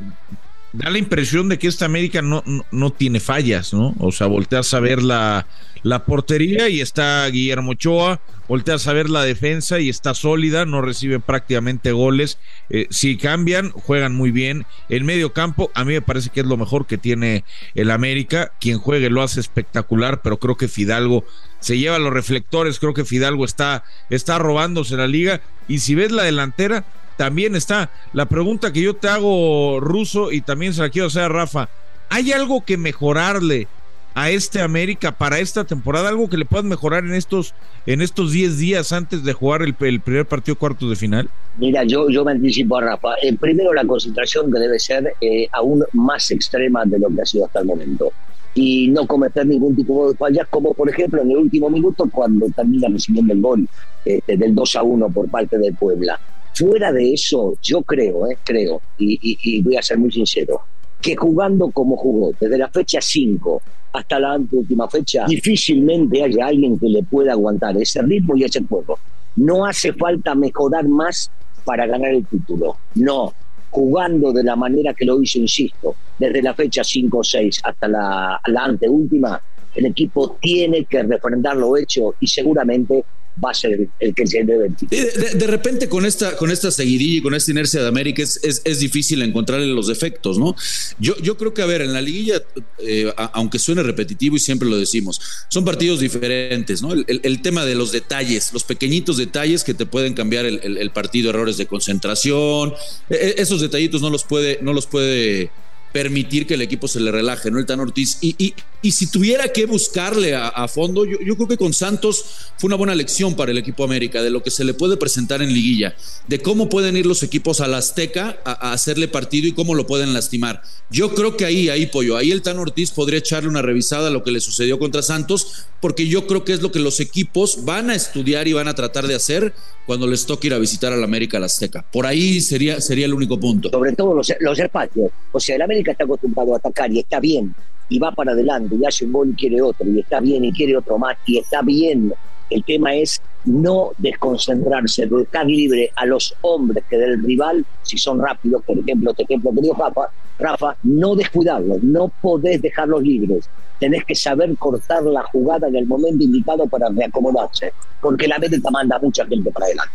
da 0.74 0.90
la 0.90 0.98
impresión 0.98 1.48
de 1.48 1.58
que 1.58 1.68
esta 1.68 1.84
América 1.84 2.20
no, 2.20 2.42
no, 2.72 2.90
tiene 2.90 3.20
fallas, 3.20 3.72
¿no? 3.72 3.94
O 4.00 4.10
sea, 4.10 4.26
volteas 4.26 4.74
a 4.74 4.80
ver 4.80 5.02
la, 5.02 5.46
la 5.84 6.04
portería 6.04 6.68
y 6.68 6.80
está 6.80 7.28
Guillermo 7.28 7.72
Ochoa, 7.72 8.20
volteas 8.48 8.88
a 8.88 8.92
ver 8.92 9.08
la 9.08 9.22
defensa 9.22 9.78
y 9.78 9.88
está 9.88 10.14
sólida, 10.14 10.64
no 10.64 10.80
recibe 10.80 11.20
prácticamente 11.20 11.92
goles. 11.92 12.38
Eh, 12.70 12.88
si 12.90 13.16
cambian, 13.16 13.70
juegan 13.70 14.16
muy 14.16 14.32
bien. 14.32 14.66
El 14.88 15.04
medio 15.04 15.32
campo, 15.32 15.70
a 15.74 15.84
mí 15.84 15.92
me 15.92 16.02
parece 16.02 16.30
que 16.30 16.40
es 16.40 16.46
lo 16.46 16.56
mejor 16.56 16.86
que 16.86 16.98
tiene 16.98 17.44
el 17.76 17.92
América. 17.92 18.50
Quien 18.60 18.78
juegue 18.78 19.10
lo 19.10 19.22
hace 19.22 19.38
espectacular, 19.38 20.22
pero 20.22 20.38
creo 20.38 20.56
que 20.56 20.66
Fidalgo 20.66 21.24
se 21.60 21.78
lleva 21.78 22.00
los 22.00 22.12
reflectores, 22.12 22.80
creo 22.80 22.94
que 22.94 23.04
Fidalgo 23.04 23.44
está, 23.44 23.84
está 24.10 24.38
robándose 24.38 24.96
la 24.96 25.06
liga. 25.06 25.40
Y 25.68 25.78
si 25.78 25.94
ves 25.94 26.10
la 26.10 26.24
delantera, 26.24 26.84
también 27.16 27.56
está. 27.56 27.90
La 28.12 28.26
pregunta 28.26 28.72
que 28.72 28.82
yo 28.82 28.94
te 28.94 29.08
hago, 29.08 29.80
Ruso, 29.80 30.32
y 30.32 30.40
también 30.40 30.74
se 30.74 30.82
la 30.82 30.90
quiero 30.90 31.08
hacer 31.08 31.22
a 31.22 31.28
Rafa, 31.28 31.68
¿hay 32.08 32.32
algo 32.32 32.64
que 32.64 32.76
mejorarle 32.76 33.68
a 34.14 34.30
este 34.30 34.60
América 34.60 35.12
para 35.12 35.38
esta 35.40 35.64
temporada? 35.64 36.08
¿Algo 36.08 36.28
que 36.28 36.36
le 36.36 36.44
puedas 36.44 36.64
mejorar 36.64 37.04
en 37.04 37.14
estos 37.14 37.54
en 37.86 38.00
estos 38.00 38.32
10 38.32 38.58
días 38.58 38.92
antes 38.92 39.24
de 39.24 39.32
jugar 39.32 39.62
el, 39.62 39.74
primer 39.74 40.26
partido 40.26 40.56
cuartos 40.56 40.88
de 40.88 40.96
final? 40.96 41.28
Mira, 41.58 41.84
yo, 41.84 42.08
yo 42.08 42.24
me 42.24 42.32
anticipo 42.32 42.78
a 42.78 42.82
Rafa. 42.82 43.14
Eh, 43.22 43.36
primero 43.38 43.72
la 43.74 43.84
concentración 43.84 44.50
que 44.52 44.58
debe 44.58 44.78
ser 44.78 45.14
eh, 45.20 45.48
aún 45.52 45.84
más 45.92 46.30
extrema 46.30 46.84
de 46.84 46.98
lo 46.98 47.08
que 47.08 47.22
ha 47.22 47.26
sido 47.26 47.46
hasta 47.46 47.60
el 47.60 47.66
momento 47.66 48.12
y 48.54 48.88
no 48.88 49.06
cometer 49.06 49.46
ningún 49.46 49.74
tipo 49.74 50.10
de 50.10 50.16
fallas, 50.16 50.46
como 50.48 50.72
por 50.74 50.88
ejemplo 50.88 51.20
en 51.20 51.30
el 51.30 51.38
último 51.38 51.68
minuto 51.68 52.08
cuando 52.10 52.46
termina 52.50 52.88
recibiendo 52.88 53.32
el 53.32 53.40
gol 53.40 53.68
este, 54.04 54.36
del 54.36 54.54
2 54.54 54.76
a 54.76 54.82
1 54.82 55.08
por 55.10 55.28
parte 55.28 55.58
del 55.58 55.74
Puebla. 55.74 56.20
Fuera 56.54 56.92
de 56.92 57.12
eso, 57.12 57.54
yo 57.62 57.82
creo, 57.82 58.30
eh, 58.30 58.38
creo, 58.44 58.80
y, 58.98 59.60
voy 59.62 59.76
a 59.76 59.82
ser 59.82 59.98
muy 59.98 60.12
sincero, 60.12 60.60
que 61.00 61.16
jugando 61.16 61.70
como 61.70 61.96
jugó, 61.96 62.32
desde 62.38 62.56
la 62.56 62.68
fecha 62.68 63.00
5 63.00 63.60
hasta 63.92 64.20
la 64.20 64.36
última 64.36 64.88
fecha, 64.88 65.24
difícilmente 65.26 66.22
haya 66.22 66.46
alguien 66.46 66.78
que 66.78 66.88
le 66.88 67.02
pueda 67.02 67.32
aguantar 67.32 67.76
ese 67.76 68.02
ritmo 68.02 68.36
y 68.36 68.44
ese 68.44 68.62
juego. 68.64 68.98
No 69.36 69.66
hace 69.66 69.92
falta 69.92 70.34
mejorar 70.34 70.86
más 70.88 71.30
para 71.64 71.86
ganar 71.86 72.10
el 72.10 72.24
título. 72.26 72.76
No, 72.94 73.32
jugando 73.70 74.32
de 74.32 74.44
la 74.44 74.54
manera 74.54 74.94
que 74.94 75.04
lo 75.04 75.20
hizo, 75.20 75.38
insisto, 75.38 75.96
desde 76.18 76.40
la 76.40 76.54
fecha 76.54 76.84
5 76.84 77.18
o 77.18 77.24
6 77.24 77.60
hasta 77.64 77.88
la, 77.88 78.40
la 78.46 78.64
anteúltima, 78.64 79.40
el 79.74 79.86
equipo 79.86 80.36
tiene 80.40 80.84
que 80.84 81.02
refrendar 81.02 81.56
lo 81.56 81.76
hecho 81.76 82.14
y 82.20 82.28
seguramente 82.28 83.04
va 83.42 83.50
a 83.50 83.54
ser 83.54 83.88
el 83.98 84.14
que 84.14 84.26
se 84.26 84.44
debe. 84.44 84.68
De, 84.90 85.34
de, 85.34 85.46
repente 85.46 85.88
con 85.88 86.06
esta, 86.06 86.36
con 86.36 86.50
esta 86.50 86.70
seguidilla 86.70 87.18
y 87.18 87.22
con 87.22 87.34
esta 87.34 87.50
inercia 87.50 87.82
de 87.82 87.88
América 87.88 88.22
es, 88.22 88.40
es, 88.42 88.78
difícil 88.78 89.22
encontrarle 89.22 89.66
los 89.66 89.88
defectos, 89.88 90.38
¿no? 90.38 90.54
Yo, 90.98 91.16
yo 91.18 91.36
creo 91.36 91.52
que, 91.52 91.62
a 91.62 91.66
ver, 91.66 91.82
en 91.82 91.92
la 91.92 92.00
liguilla, 92.00 92.42
eh, 92.78 93.12
aunque 93.32 93.58
suene 93.58 93.82
repetitivo 93.82 94.36
y 94.36 94.38
siempre 94.38 94.68
lo 94.68 94.76
decimos, 94.76 95.20
son 95.48 95.64
partidos 95.64 96.00
diferentes, 96.00 96.82
¿no? 96.82 96.92
El, 96.92 97.42
tema 97.42 97.64
de 97.64 97.74
los 97.74 97.92
detalles, 97.92 98.52
los 98.52 98.64
pequeñitos 98.64 99.16
detalles 99.16 99.64
que 99.64 99.74
te 99.74 99.86
pueden 99.86 100.14
cambiar 100.14 100.46
el, 100.46 100.90
partido, 100.90 101.30
errores 101.30 101.56
de 101.56 101.66
concentración, 101.66 102.72
e, 103.10 103.14
e, 103.14 103.34
esos 103.42 103.60
detallitos 103.60 104.00
no 104.00 104.10
los 104.10 104.24
puede, 104.24 104.58
no 104.62 104.72
los 104.72 104.86
puede 104.86 105.50
permitir 105.94 106.44
que 106.44 106.54
el 106.54 106.62
equipo 106.62 106.88
se 106.88 106.98
le 106.98 107.12
relaje, 107.12 107.52
¿no? 107.52 107.60
El 107.60 107.66
Tan 107.66 107.78
Ortiz. 107.78 108.18
Y, 108.20 108.34
y, 108.36 108.52
y 108.82 108.90
si 108.90 109.06
tuviera 109.06 109.46
que 109.52 109.64
buscarle 109.64 110.34
a, 110.34 110.66
fondo, 110.66 111.04
yo, 111.04 111.18
yo, 111.24 111.36
creo 111.36 111.46
que 111.46 111.56
con 111.56 111.72
Santos 111.72 112.50
fue 112.58 112.66
una 112.66 112.74
buena 112.74 112.96
lección 112.96 113.36
para 113.36 113.52
el 113.52 113.58
equipo 113.58 113.84
América 113.84 114.20
de 114.20 114.28
lo 114.28 114.42
que 114.42 114.50
se 114.50 114.64
le 114.64 114.74
puede 114.74 114.96
presentar 114.96 115.40
en 115.40 115.54
liguilla, 115.54 115.94
de 116.26 116.40
cómo 116.40 116.68
pueden 116.68 116.96
ir 116.96 117.06
los 117.06 117.22
equipos 117.22 117.60
a 117.60 117.68
la 117.68 117.78
Azteca 117.78 118.40
a, 118.44 118.72
hacerle 118.72 119.06
partido 119.06 119.46
y 119.46 119.52
cómo 119.52 119.76
lo 119.76 119.86
pueden 119.86 120.12
lastimar. 120.12 120.62
Yo 120.90 121.14
creo 121.14 121.36
que 121.36 121.44
ahí, 121.44 121.68
ahí, 121.68 121.86
Pollo, 121.86 122.16
ahí 122.16 122.32
el 122.32 122.42
Tan 122.42 122.58
Ortiz 122.58 122.90
podría 122.90 123.20
echarle 123.20 123.48
una 123.48 123.62
revisada 123.62 124.08
a 124.08 124.10
lo 124.10 124.24
que 124.24 124.32
le 124.32 124.40
sucedió 124.40 124.80
contra 124.80 125.00
Santos, 125.00 125.66
porque 125.80 126.08
yo 126.08 126.26
creo 126.26 126.44
que 126.44 126.54
es 126.54 126.60
lo 126.60 126.72
que 126.72 126.80
los 126.80 126.98
equipos 126.98 127.64
van 127.64 127.90
a 127.90 127.94
estudiar 127.94 128.48
y 128.48 128.52
van 128.52 128.66
a 128.66 128.74
tratar 128.74 129.06
de 129.06 129.14
hacer 129.14 129.54
cuando 129.86 130.06
les 130.06 130.26
toque 130.26 130.48
ir 130.48 130.54
a 130.54 130.58
visitar 130.58 130.92
al 130.92 131.04
América 131.04 131.36
a 131.36 131.40
la 131.40 131.46
Azteca. 131.46 131.86
Por 131.92 132.06
ahí 132.06 132.40
sería, 132.40 132.80
sería 132.80 133.06
el 133.06 133.14
único 133.14 133.38
punto. 133.38 133.70
Sobre 133.70 133.92
todo 133.92 134.14
los, 134.14 134.32
los 134.40 134.58
espacios. 134.58 135.10
O 135.32 135.40
sea, 135.40 135.56
el 135.56 135.62
América 135.62 135.83
está 135.92 136.04
acostumbrado 136.04 136.54
a 136.54 136.58
atacar 136.58 136.92
y 136.92 137.00
está 137.00 137.20
bien, 137.20 137.54
y 137.88 137.98
va 137.98 138.12
para 138.12 138.32
adelante, 138.32 138.76
y 138.76 138.84
hace 138.84 139.04
un 139.04 139.12
gol 139.12 139.30
y 139.30 139.34
quiere 139.34 139.62
otro, 139.62 139.86
y 139.88 140.00
está 140.00 140.20
bien 140.20 140.44
y 140.44 140.52
quiere 140.52 140.76
otro 140.76 140.98
más, 140.98 141.16
y 141.26 141.38
está 141.38 141.62
bien. 141.62 142.12
El 142.50 142.62
tema 142.64 142.94
es 142.94 143.20
no 143.46 143.90
desconcentrarse, 143.98 145.06
dejar 145.06 145.46
libre 145.46 145.90
a 145.96 146.06
los 146.06 146.34
hombres 146.42 146.84
que 146.88 146.96
del 146.96 147.22
rival, 147.22 147.64
si 147.82 147.98
son 147.98 148.20
rápidos, 148.20 148.62
por 148.64 148.78
ejemplo, 148.78 149.10
este 149.10 149.24
ejemplo 149.24 149.52
que 149.54 149.62
dio 149.62 149.74
Rafa, 149.74 150.08
Rafa, 150.38 150.76
no 150.82 151.14
descuidarlos, 151.14 151.82
no 151.82 152.12
podés 152.20 152.60
dejarlos 152.60 153.02
libres. 153.02 153.48
Tenés 153.80 154.04
que 154.04 154.14
saber 154.14 154.56
cortar 154.56 155.02
la 155.04 155.22
jugada 155.24 155.68
en 155.68 155.76
el 155.76 155.86
momento 155.86 156.24
indicado 156.24 156.66
para 156.66 156.88
reacomodarse, 156.88 157.72
porque 158.00 158.28
la 158.28 158.36
América 158.36 158.70
manda 158.70 158.98
mucha 158.98 159.26
gente 159.26 159.50
para 159.50 159.66
adelante 159.66 159.92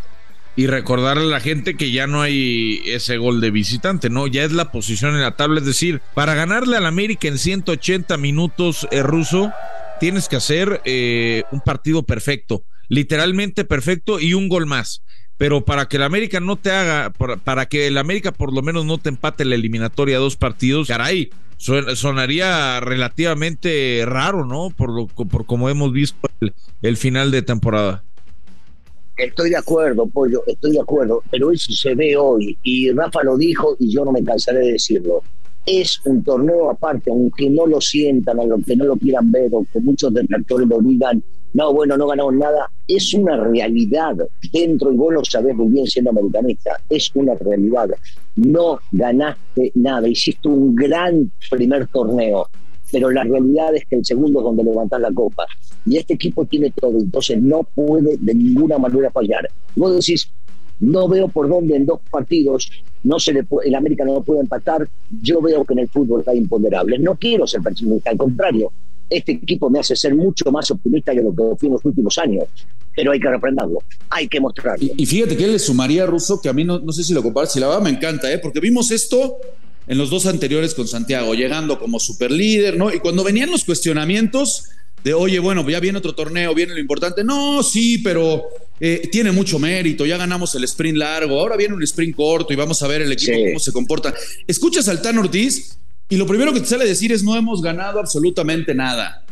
y 0.60 0.68
recordarle 0.68 1.24
a 1.24 1.28
la 1.28 1.40
gente 1.40 1.78
que 1.78 1.90
ya 1.90 2.06
no 2.06 2.22
hay 2.22 2.82
ese 2.84 3.16
gol 3.16 3.40
de 3.40 3.50
visitante, 3.50 4.10
¿no? 4.10 4.28
Ya 4.28 4.44
es 4.44 4.52
la 4.52 4.74
posición 4.74 5.16
en 5.16 5.22
la 5.22 5.38
tabla, 5.38 5.62
es 5.62 5.66
decir, 5.66 6.02
para 6.14 6.34
ganarle 6.34 6.76
al 6.76 6.86
América 6.86 7.30
en 7.30 7.38
180 7.38 8.18
minutos 8.18 8.86
eh, 8.92 9.02
ruso, 9.02 9.54
tienes 10.02 10.28
que 10.28 10.36
hacer 10.36 10.82
eh, 10.84 11.44
un 11.54 11.62
partido 11.62 12.04
perfecto, 12.04 12.66
literalmente 12.90 13.64
perfecto 13.64 14.20
y 14.20 14.34
un 14.34 14.50
gol 14.50 14.66
más. 14.66 15.02
Pero 15.38 15.64
para 15.64 15.88
que 15.88 15.96
el 15.96 16.04
América 16.04 16.42
no 16.42 16.58
te 16.58 16.72
haga, 16.72 17.12
para, 17.12 17.68
que 17.68 17.88
el 17.88 17.98
América 17.98 18.34
por 18.34 18.54
lo 18.54 18.62
menos 18.62 18.84
no 18.84 18.98
te 18.98 19.08
empate 19.08 19.46
la 19.46 19.56
eliminatoria 19.56 20.18
a 20.18 20.20
dos 20.20 20.36
partidos, 20.36 20.90
caray, 20.90 21.30
sonaría 21.58 22.82
relativamente 22.82 24.04
raro, 24.06 24.44
¿no? 24.44 24.72
Por, 24.76 24.94
lo, 24.94 25.08
por 25.08 25.46
como 25.46 25.70
hemos 25.70 25.94
visto 25.94 26.30
el 26.82 26.98
final 26.98 27.32
de 27.32 27.44
temporada. 27.44 28.04
Estoy 29.20 29.50
de 29.50 29.58
acuerdo, 29.58 30.08
Pollo, 30.08 30.44
estoy 30.48 30.72
de 30.72 30.80
acuerdo, 30.80 31.22
pero 31.30 31.52
eso 31.52 31.74
se 31.74 31.94
ve 31.94 32.16
hoy 32.16 32.58
y 32.64 32.90
Rafa 32.94 33.22
lo 33.22 33.38
dijo 33.38 33.76
y 33.78 33.94
yo 33.94 34.06
no 34.06 34.14
me 34.14 34.24
cansaré 34.24 34.60
de 34.60 34.72
decirlo. 34.72 35.22
Es 35.66 36.00
un 36.06 36.24
torneo 36.24 36.70
aparte, 36.70 37.12
aunque 37.12 37.50
no 37.50 37.68
lo 37.68 37.82
sientan, 37.82 38.40
aunque 38.40 38.78
no 38.78 38.86
lo 38.86 38.96
quieran 38.96 39.30
ver, 39.30 39.50
aunque 39.54 39.82
muchos 39.82 40.14
detractores 40.14 40.70
lo 40.70 40.80
digan, 40.80 41.22
no, 41.52 41.74
bueno, 41.74 41.98
no 41.98 42.08
ganamos 42.08 42.34
nada, 42.36 42.72
es 42.88 43.14
una 43.14 43.36
realidad 43.36 44.16
dentro, 44.54 44.94
y 44.94 44.96
vos 44.96 45.14
lo 45.14 45.26
sabés 45.26 45.54
muy 45.54 45.68
bien 45.68 45.86
siendo 45.86 46.12
americanista, 46.12 46.80
es 46.88 47.12
una 47.14 47.34
realidad. 47.36 47.90
No 48.38 48.80
ganaste 48.90 49.74
nada, 49.76 50.08
hiciste 50.08 50.48
un 50.48 50.74
gran 50.76 51.30
primer 51.50 51.88
torneo, 51.88 52.48
pero 52.92 53.10
la 53.10 53.24
realidad 53.24 53.76
es 53.76 53.86
que 53.86 53.98
el 53.98 54.06
segundo 54.06 54.40
es 54.40 54.44
donde 54.44 54.64
levantás 54.64 55.00
la 55.02 55.12
copa. 55.12 55.46
Y 55.86 55.98
este 55.98 56.14
equipo 56.14 56.46
tiene 56.46 56.72
todo, 56.72 56.98
entonces 56.98 57.42
no 57.42 57.64
puede 57.64 58.18
de 58.18 58.34
ninguna 58.34 58.78
manera 58.78 59.12
fallar. 59.12 59.50
Vos 59.76 59.96
decís, 59.96 60.30
no 60.80 61.08
veo 61.08 61.28
por 61.28 61.50
dónde 61.50 61.76
en 61.76 61.86
dos 61.86 62.00
partidos 62.10 62.72
no 63.04 63.20
se 63.20 63.34
le 63.34 63.46
el 63.64 63.76
América 63.76 64.06
no 64.06 64.22
puede 64.24 64.42
empatar. 64.42 64.88
Yo 65.22 65.42
veo 65.42 65.64
que 65.66 65.74
en 65.74 65.80
el 65.80 65.90
fútbol 65.90 66.22
está 66.22 66.34
imponderable. 66.34 66.98
No 67.00 67.16
quiero 67.16 67.48
ser 67.48 67.62
pesimista, 67.62 68.10
al 68.10 68.18
contrario. 68.18 68.72
Este 69.10 69.32
equipo 69.32 69.70
me 69.70 69.80
hace 69.80 69.96
ser 69.96 70.16
mucho 70.16 70.52
más 70.52 70.70
optimista 70.70 71.14
que 71.14 71.22
lo 71.22 71.34
que 71.34 71.44
fui 71.58 71.68
en 71.68 71.74
los 71.74 71.86
últimos 71.86 72.18
años. 72.18 72.46
Pero 72.96 73.12
hay 73.12 73.20
que 73.20 73.30
reprenderlo, 73.30 73.80
hay 74.10 74.28
que 74.28 74.40
mostrarlo. 74.40 74.86
Y, 74.98 75.06
fíjate 75.06 75.38
que 75.38 75.46
él 75.46 75.54
le 75.54 75.60
sumaría 75.60 76.04
a 76.04 76.06
Russo, 76.06 76.40
que 76.42 76.50
a 76.50 76.54
mí 76.54 76.64
no, 76.64 76.80
no 76.80 76.92
sé 76.92 77.04
si 77.04 77.14
lo 77.14 77.24
comparas, 77.24 77.54
si 77.54 77.60
la 77.60 77.68
va 77.68 77.80
me 77.80 77.90
encanta, 77.90 78.32
¿eh? 78.32 78.40
porque 78.40 78.60
vimos 78.60 78.92
esto 78.92 79.38
en 79.90 79.98
los 79.98 80.12
dos 80.12 80.28
anteriores 80.28 80.76
con 80.76 80.88
Santiago, 80.88 81.34
llegando 81.34 81.80
como 81.80 82.00
superlíder, 82.00 82.78
¿no? 82.78 82.94
Y 82.94 83.00
cuando 83.00 83.24
venían 83.24 83.50
los 83.50 83.66
cuestionamientos 83.66 84.66
de, 85.04 85.16
oye, 85.16 85.40
bueno, 85.40 85.68
ya 85.68 85.80
viene 85.80 85.98
otro 85.98 86.14
torneo, 86.14 86.54
viene 86.54 86.74
lo 86.74 86.80
importante, 86.80 87.24
no, 87.24 87.64
sí, 87.64 87.98
pero 87.98 88.44
eh, 88.80 89.10
tiene 89.12 89.32
mucho 89.32 89.58
mérito, 89.58 90.06
ya 90.06 90.16
ganamos 90.16 90.54
el 90.54 90.64
sprint 90.66 90.98
largo, 91.00 91.40
ahora 91.40 91.58
viene 91.58 91.74
un 91.74 91.82
sprint 91.82 92.16
corto 92.16 92.54
y 92.54 92.56
vamos 92.56 92.84
a 92.84 92.88
ver 92.88 93.02
el 93.02 93.12
equipo 93.12 93.34
cómo 93.48 93.60
se 93.60 93.72
comporta. 93.72 94.14
Escuchas 94.46 94.88
al 94.90 95.02
Tan 95.02 95.18
Ortiz 95.18 95.76
y 96.08 96.18
lo 96.18 96.28
primero 96.28 96.54
que 96.54 96.60
te 96.60 96.68
sale 96.68 96.84
a 96.84 96.88
decir 96.88 97.12
es, 97.12 97.24
no 97.24 97.36
hemos 97.36 97.60
ganado 97.60 98.00
absolutamente 98.00 98.76
nada. 98.76 99.26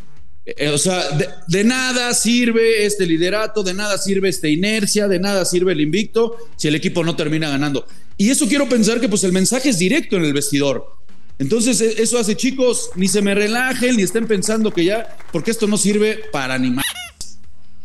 Eh, 0.56 0.70
o 0.70 0.78
sea, 0.78 1.04
de, 1.48 1.64
nada 1.66 2.14
sirve 2.14 2.86
este 2.86 3.06
liderato, 3.06 3.64
de 3.64 3.74
nada 3.74 3.98
sirve 3.98 4.30
esta 4.30 4.48
inercia, 4.48 5.10
de 5.10 5.20
nada 5.20 5.44
sirve 5.44 5.74
el 5.74 5.82
invicto 5.82 6.38
si 6.56 6.70
el 6.70 6.76
equipo 6.76 7.04
no 7.04 7.18
termina 7.18 7.50
ganando. 7.50 7.86
Y 8.16 8.30
eso 8.30 8.48
quiero 8.48 8.70
pensar 8.70 9.02
que 9.02 9.10
pues 9.10 9.26
el 9.26 9.34
mensaje 9.34 9.70
es 9.70 9.78
directo 9.78 10.16
en 10.16 10.24
el 10.24 10.32
vestidor. 10.32 10.86
Entonces 11.38 11.82
e, 11.82 12.02
eso 12.02 12.18
hace 12.18 12.38
chicos, 12.38 12.92
ni 12.96 13.10
se 13.10 13.22
me 13.22 13.36
relajen, 13.36 13.98
ni 13.98 14.04
estén 14.04 14.26
pensando 14.26 14.72
que 14.72 14.86
ya, 14.86 15.18
porque 15.34 15.52
esto 15.52 15.68
no 15.68 15.78
sirve 15.78 16.22
para 16.32 16.58
ni 16.58 16.72
más. 16.72 16.86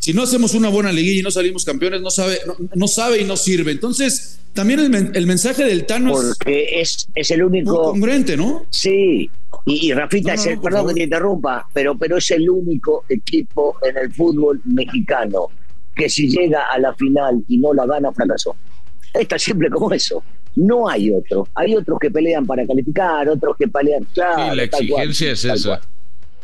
Si 0.03 0.13
no 0.13 0.25
hacemos 0.25 0.55
una 0.55 0.69
buena 0.69 0.91
liguilla 0.91 1.21
y 1.21 1.23
no 1.23 1.31
salimos 1.31 1.65
campeones, 1.65 2.01
no 2.01 2.11
sabe, 2.11 2.41
no, 2.75 2.89
sabe 2.89 3.21
y 3.21 3.25
no 3.25 3.37
sirve. 3.37 3.71
Entonces, 3.71 4.41
también 4.53 4.81
el, 5.15 5.27
mensaje 5.29 5.63
del 5.63 5.87
Tano 5.87 6.11
porque 6.11 6.81
es, 6.81 7.07
es 7.15 7.31
el 7.31 7.45
único 7.45 7.81
congruente, 7.85 8.37
¿no? 8.37 8.67
Sí, 8.69 9.31
y, 9.65 9.93
Rafita, 9.93 10.35
perdón 10.61 10.89
que 10.89 10.95
te 10.95 11.03
interrumpa, 11.05 11.69
pero, 11.73 11.97
pero 11.97 12.17
es 12.17 12.29
el 12.33 12.51
único 12.51 13.05
equipo 13.09 13.77
en 13.81 13.97
el 13.97 14.13
fútbol 14.13 14.61
mexicano 14.65 15.47
que 15.95 16.09
si 16.09 16.29
llega 16.29 16.63
a 16.73 16.81
la 16.81 16.93
final 16.95 17.45
y 17.47 17.59
no 17.59 17.73
la 17.73 17.87
gana, 17.87 18.11
fracasó. 18.11 18.57
Está 19.15 19.39
siempre 19.39 19.71
como 19.71 19.93
eso. 19.93 20.21
No 20.57 20.89
hay 20.89 21.13
otro. 21.13 21.47
Hay 21.55 21.77
otros 21.77 22.01
que 22.01 22.11
pelean 22.11 22.45
para 22.45 22.67
calificar, 22.67 23.29
otros 23.29 23.57
que 23.57 23.69
pelean. 23.69 24.05
Claro, 24.13 24.53
la 24.53 24.65
exigencia 24.65 25.31
es 25.31 25.45
esa. 25.45 25.81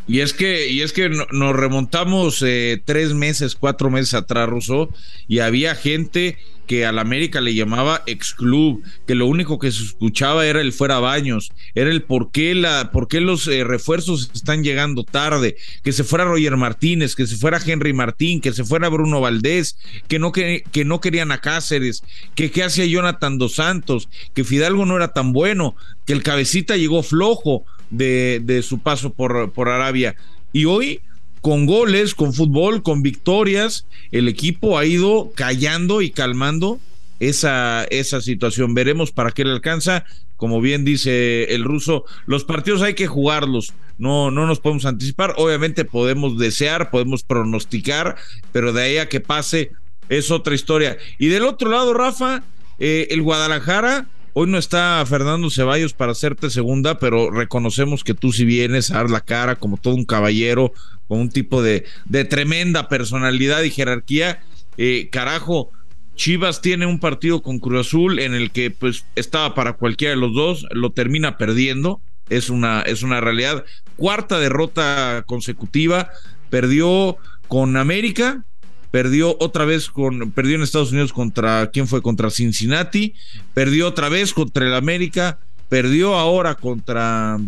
Y 0.09 0.21
es 0.21 0.33
que, 0.33 0.71
y 0.71 0.81
es 0.81 0.95
que 0.95 1.11
nos 1.11 1.55
remontamos 1.55 2.43
eh, 2.45 2.81
tres 2.83 3.13
meses, 3.13 3.55
cuatro 3.55 3.91
meses 3.91 4.15
atrás, 4.15 4.49
Russo, 4.49 4.89
y 5.29 5.41
había 5.41 5.75
gente 5.75 6.39
que 6.67 6.87
al 6.87 6.99
América 6.99 7.41
le 7.41 7.55
llamaba 7.55 8.03
ex 8.07 8.35
club, 8.35 8.83
que 9.07 9.15
lo 9.15 9.27
único 9.27 9.59
que 9.59 9.73
se 9.73 9.83
escuchaba 9.83 10.47
era 10.47 10.61
el 10.61 10.73
fuera 10.73 10.99
baños, 10.99 11.51
era 11.75 11.91
el 11.91 12.03
por 12.03 12.31
qué, 12.31 12.55
la, 12.55 12.91
por 12.93 13.09
qué 13.09 13.21
los 13.21 13.49
eh, 13.49 13.65
refuerzos 13.65 14.31
están 14.35 14.63
llegando 14.63 15.03
tarde, 15.03 15.57
que 15.83 15.93
se 15.93 16.05
fuera 16.05 16.27
Roger 16.27 16.57
Martínez, 16.57 17.15
que 17.15 17.27
se 17.27 17.37
fuera 17.37 17.61
Henry 17.65 17.95
Martín, 17.95 18.41
que 18.41 18.53
se 18.53 18.65
fuera 18.65 18.91
Bruno 18.91 19.21
Valdés, 19.21 19.79
que 20.09 20.19
no, 20.19 20.31
que, 20.31 20.63
que 20.71 20.85
no 20.85 21.01
querían 21.01 21.33
a 21.33 21.41
Cáceres, 21.41 22.03
que 22.35 22.51
qué 22.51 22.65
hacía 22.65 22.85
Jonathan 22.85 23.39
Dos 23.39 23.55
Santos, 23.55 24.09
que 24.35 24.45
Fidalgo 24.45 24.85
no 24.85 24.97
era 24.97 25.09
tan 25.15 25.33
bueno, 25.33 25.75
que 26.07 26.13
el 26.13 26.23
cabecita 26.23 26.77
llegó 26.77 27.03
flojo 27.03 27.65
de, 27.91 28.41
de 28.43 28.63
su 28.63 28.79
paso 28.79 29.11
por, 29.11 29.53
por 29.53 29.69
Arabia. 29.69 30.17
Y 30.53 30.65
hoy 30.65 31.01
con 31.41 31.67
goles, 31.67 32.15
con 32.15 32.33
fútbol, 32.33 32.83
con 32.83 33.03
victorias, 33.03 33.87
el 34.11 34.29
equipo 34.29 34.79
ha 34.79 34.85
ido 34.85 35.33
callando 35.35 36.03
y 36.03 36.11
calmando 36.11 36.81
esa, 37.21 37.85
esa 37.85 38.21
situación. 38.21 38.75
Veremos 38.75 39.13
para 39.13 39.31
qué 39.31 39.45
le 39.45 39.53
alcanza. 39.53 40.05
Como 40.37 40.61
bien 40.61 40.85
dice 40.85 41.53
el 41.55 41.65
ruso, 41.65 42.05
los 42.27 42.45
partidos 42.45 42.83
hay 42.83 42.95
que 42.95 43.09
jugarlos, 43.09 43.75
no, 43.99 44.31
no 44.31 44.47
nos 44.47 44.61
podemos 44.61 44.87
anticipar. 44.87 45.35
Obviamente 45.37 45.85
podemos 45.85 46.39
desear, 46.39 46.91
podemos 46.91 47.25
pronosticar, 47.25 48.17
pero 48.53 48.73
de 48.73 48.83
ahí 48.83 48.99
a 48.99 49.09
que 49.09 49.21
pase 49.21 49.73
es 50.09 50.31
otra 50.31 50.55
historia. 50.55 50.97
Y 51.19 51.27
del 51.27 51.45
otro 51.45 51.71
lado, 51.71 51.93
Rafa, 51.93 52.45
eh, 52.79 53.09
el 53.11 53.23
Guadalajara 53.23 54.07
Hoy 54.35 54.49
no 54.49 54.59
está 54.59 55.05
Fernando 55.07 55.51
Ceballos 55.51 55.95
para 55.95 56.13
hacerte 56.13 56.51
segunda, 56.51 56.99
pero 56.99 57.31
reconocemos 57.31 58.05
que 58.05 58.15
tú 58.15 58.33
si 58.33 58.45
vienes 58.45 58.91
a 58.91 58.99
dar 58.99 59.11
la 59.11 59.21
cara 59.21 59.57
como 59.57 59.77
todo 59.77 59.95
un 59.95 60.05
caballero, 60.05 60.73
con 61.09 61.21
un 61.21 61.31
tipo 61.31 61.63
de, 61.63 61.85
tremenda 62.29 62.89
personalidad 62.89 63.63
y 63.63 63.71
jerarquía. 63.71 64.41
Eh, 64.77 65.09
carajo, 65.11 65.73
Chivas 66.15 66.61
tiene 66.61 66.87
un 66.87 66.99
partido 66.99 67.43
con 67.43 67.59
Cruz 67.59 67.87
Azul 67.87 68.19
en 68.19 68.35
el 68.35 68.51
que 68.51 68.71
pues 68.71 69.05
estaba 69.15 69.55
para 69.55 69.75
cualquiera 69.75 70.15
de 70.15 70.21
los 70.21 70.35
dos, 70.35 70.67
lo 70.71 70.91
termina 70.91 71.39
perdiendo, 71.39 72.01
es 72.29 72.51
una, 72.51 72.83
es 72.83 73.03
una 73.03 73.21
realidad. 73.21 73.65
Cuarta 73.97 74.39
derrota 74.39 75.25
consecutiva, 75.27 76.11
perdió 76.51 77.17
con 77.47 77.77
América, 77.77 78.45
perdió 78.91 79.37
otra 79.41 79.65
vez 79.65 79.89
con, 79.89 80.33
perdió 80.33 80.57
en 80.57 80.63
Estados 80.63 80.93
Unidos 80.93 81.13
contra, 81.13 81.71
¿quién 81.71 81.89
fue? 81.89 82.03
Contra 82.03 82.31
Cincinnati, 82.31 83.15
perdió 83.55 83.89
otra 83.89 84.09
vez 84.09 84.33
contra 84.33 84.67
el 84.67 84.75
América, 84.75 85.39
perdió 85.69 86.15
ahora 86.15 86.55
contra 86.55 87.39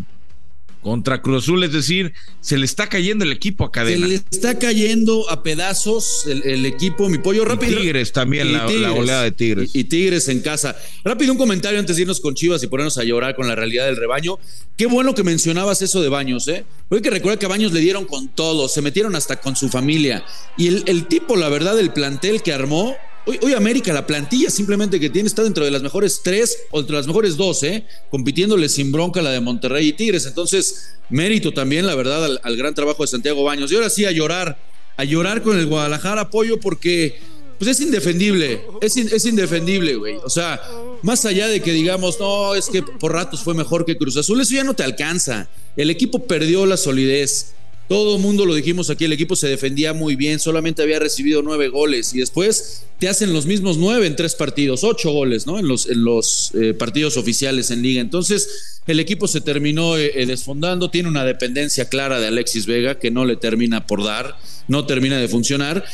contra 0.80 1.20
Cruz 1.20 1.44
Azul, 1.44 1.62
es 1.64 1.72
decir, 1.72 2.12
se 2.40 2.56
le 2.56 2.64
está 2.64 2.88
cayendo 2.88 3.24
el 3.24 3.32
equipo 3.32 3.64
a 3.64 3.72
cadena. 3.72 4.06
Se 4.06 4.12
le 4.12 4.14
está 4.30 4.58
cayendo 4.58 5.28
a 5.30 5.42
pedazos 5.42 6.26
el, 6.26 6.64
equipo, 6.66 7.08
mi 7.08 7.18
pollo 7.18 7.44
rápido. 7.44 7.78
tigres 7.78 8.12
también, 8.12 8.52
la, 8.52 8.66
oleada 8.92 9.24
de 9.24 9.32
Tigres. 9.32 9.70
Y, 9.74 9.84
Tigres 9.84 10.28
en 10.28 10.40
casa. 10.40 10.76
Rápido 11.04 11.32
un 11.32 11.38
comentario 11.38 11.78
antes 11.78 11.96
de 11.96 12.02
irnos 12.02 12.20
con 12.20 12.34
Chivas 12.34 12.62
y 12.62 12.66
ponernos 12.66 12.96
a 12.98 13.04
llorar 13.04 13.36
con 13.36 13.46
la 13.48 13.54
realidad 13.54 13.86
del 13.86 13.96
rebaño. 13.96 14.38
Qué 14.76 14.86
bueno 14.86 15.14
que 15.14 15.22
mencionabas 15.22 15.82
eso 15.82 16.00
de 16.00 16.08
Baños, 16.08 16.48
¿eh? 16.48 16.64
Hay 16.90 17.00
que 17.02 17.10
recordar 17.10 17.38
que 17.38 17.46
a 17.46 17.48
Baños 17.50 17.72
le 17.72 17.80
dieron 17.80 18.06
con 18.06 18.28
todo, 18.28 18.68
se 18.68 18.82
metieron 18.82 19.14
hasta 19.14 19.36
con 19.36 19.56
su 19.56 19.68
familia. 19.68 20.24
Y 20.56 20.68
el, 20.68 20.84
el 20.86 21.06
tipo, 21.06 21.36
la 21.36 21.48
verdad, 21.48 21.78
el 21.78 21.92
plantel 21.92 22.42
que 22.42 22.52
armó, 22.52 22.96
Hoy, 23.26 23.52
América, 23.52 23.92
la 23.92 24.06
plantilla 24.06 24.50
simplemente 24.50 24.98
que 24.98 25.10
tiene 25.10 25.28
está 25.28 25.42
dentro 25.42 25.64
de 25.64 25.70
las 25.70 25.82
mejores 25.82 26.22
tres 26.24 26.58
o 26.70 26.80
entre 26.80 26.96
las 26.96 27.06
mejores 27.06 27.36
dos, 27.36 27.62
¿eh? 27.62 27.84
compitiéndole 28.10 28.68
sin 28.68 28.90
bronca 28.90 29.20
la 29.20 29.30
de 29.30 29.40
Monterrey 29.40 29.88
y 29.88 29.92
Tigres. 29.92 30.26
Entonces, 30.26 30.94
mérito 31.10 31.52
también, 31.52 31.86
la 31.86 31.94
verdad, 31.94 32.38
al, 32.42 32.56
gran 32.56 32.74
trabajo 32.74 33.02
de 33.02 33.08
Santiago 33.08 33.44
Baños. 33.44 33.70
Y 33.70 33.76
ahora 33.76 33.90
sí, 33.90 34.04
a 34.06 34.10
llorar, 34.10 34.58
a 34.96 35.04
llorar 35.04 35.42
con 35.42 35.58
el 35.58 35.66
Guadalajara 35.66 36.22
apoyo 36.22 36.58
porque 36.60 37.18
pues 37.58 37.72
es 37.72 37.80
indefendible, 37.82 38.62
es, 38.80 38.96
es 38.96 39.26
indefendible, 39.26 39.96
güey. 39.96 40.16
O 40.24 40.30
sea, 40.30 40.62
más 41.02 41.26
allá 41.26 41.46
de 41.46 41.60
que 41.60 41.72
digamos, 41.72 42.18
no, 42.18 42.54
es 42.54 42.68
que 42.70 42.82
por 42.82 43.12
ratos 43.12 43.42
fue 43.42 43.52
mejor 43.52 43.84
que 43.84 43.98
Cruz 43.98 44.16
Azul, 44.16 44.40
eso 44.40 44.54
ya 44.54 44.64
no 44.64 44.72
te 44.72 44.82
alcanza. 44.82 45.48
El 45.76 45.90
equipo 45.90 46.24
perdió 46.24 46.64
la 46.64 46.78
solidez. 46.78 47.52
Todo 47.90 48.14
el 48.14 48.22
mundo 48.22 48.46
lo 48.46 48.54
dijimos 48.54 48.88
aquí, 48.88 49.06
el 49.06 49.12
equipo 49.12 49.34
se 49.34 49.48
defendía 49.48 49.92
muy 49.92 50.14
bien, 50.14 50.38
solamente 50.38 50.80
había 50.80 51.00
recibido 51.00 51.42
nueve 51.42 51.66
goles 51.66 52.14
y 52.14 52.20
después 52.20 52.84
te 53.00 53.08
hacen 53.08 53.32
los 53.32 53.46
mismos 53.46 53.78
nueve 53.78 54.06
en 54.06 54.14
tres 54.14 54.36
partidos, 54.36 54.84
ocho 54.84 55.10
goles, 55.10 55.44
¿no? 55.44 55.58
En 55.58 55.66
los, 55.66 55.90
en 55.90 56.04
los 56.04 56.52
eh, 56.54 56.72
partidos 56.72 57.16
oficiales 57.16 57.72
en 57.72 57.82
liga. 57.82 58.00
Entonces, 58.00 58.78
el 58.86 59.00
equipo 59.00 59.26
se 59.26 59.40
terminó 59.40 59.96
eh, 59.98 60.12
eh, 60.14 60.24
desfondando, 60.24 60.88
tiene 60.92 61.08
una 61.08 61.24
dependencia 61.24 61.88
clara 61.88 62.20
de 62.20 62.28
Alexis 62.28 62.66
Vega 62.66 63.00
que 63.00 63.10
no 63.10 63.24
le 63.24 63.34
termina 63.34 63.88
por 63.88 64.04
dar, 64.04 64.36
no 64.68 64.86
termina 64.86 65.18
de 65.18 65.26
funcionar. 65.26 65.84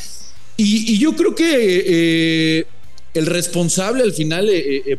Y, 0.55 0.99
yo 0.99 1.15
creo 1.15 1.33
que 1.33 2.67
el 3.15 3.25
responsable 3.25 4.03
al 4.03 4.13
final, 4.13 4.47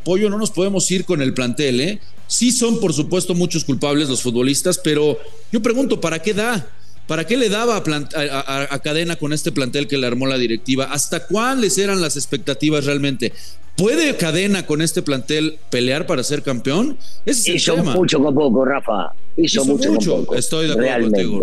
Pollo, 0.02 0.30
no 0.30 0.36
nos 0.36 0.50
podemos 0.50 0.90
ir 0.90 1.04
con 1.04 1.22
el 1.22 1.32
plantel, 1.32 1.80
¿eh? 1.80 2.00
Sí 2.26 2.50
son, 2.50 2.80
por 2.80 2.92
supuesto, 2.92 3.36
muchos 3.36 3.62
culpables 3.62 4.08
los 4.08 4.20
futbolistas, 4.20 4.80
pero 4.82 5.16
yo 5.52 5.62
pregunto, 5.62 6.00
¿para 6.00 6.20
qué 6.20 6.34
da? 6.34 6.74
¿Para 7.08 7.26
qué 7.26 7.38
le 7.38 7.48
daba 7.48 7.78
a, 7.78 8.78
Cadena 8.80 9.16
con 9.16 9.32
este 9.32 9.50
plantel 9.50 9.88
que 9.88 9.96
le 9.96 10.06
armó 10.06 10.26
la 10.26 10.36
directiva? 10.36 10.84
¿Hasta 10.92 11.26
cuáles 11.26 11.78
eran 11.78 12.02
las 12.02 12.16
expectativas 12.16 12.84
realmente? 12.84 13.32
¿Puede 13.78 14.14
Cadena 14.16 14.66
con 14.66 14.82
este 14.82 15.00
plantel 15.00 15.56
pelear 15.70 16.06
para 16.06 16.22
ser 16.22 16.42
campeón? 16.42 16.98
Ese 17.24 17.54
Hizo 17.54 17.78
mucho 17.78 18.22
con 18.22 18.34
poco, 18.34 18.62
Rafa. 18.62 19.14
Hizo, 19.38 19.64
mucho, 19.64 19.94
con 19.94 20.04
poco. 20.04 20.34
Estoy 20.34 20.66
de 20.66 20.72
acuerdo 20.74 21.10
contigo, 21.10 21.40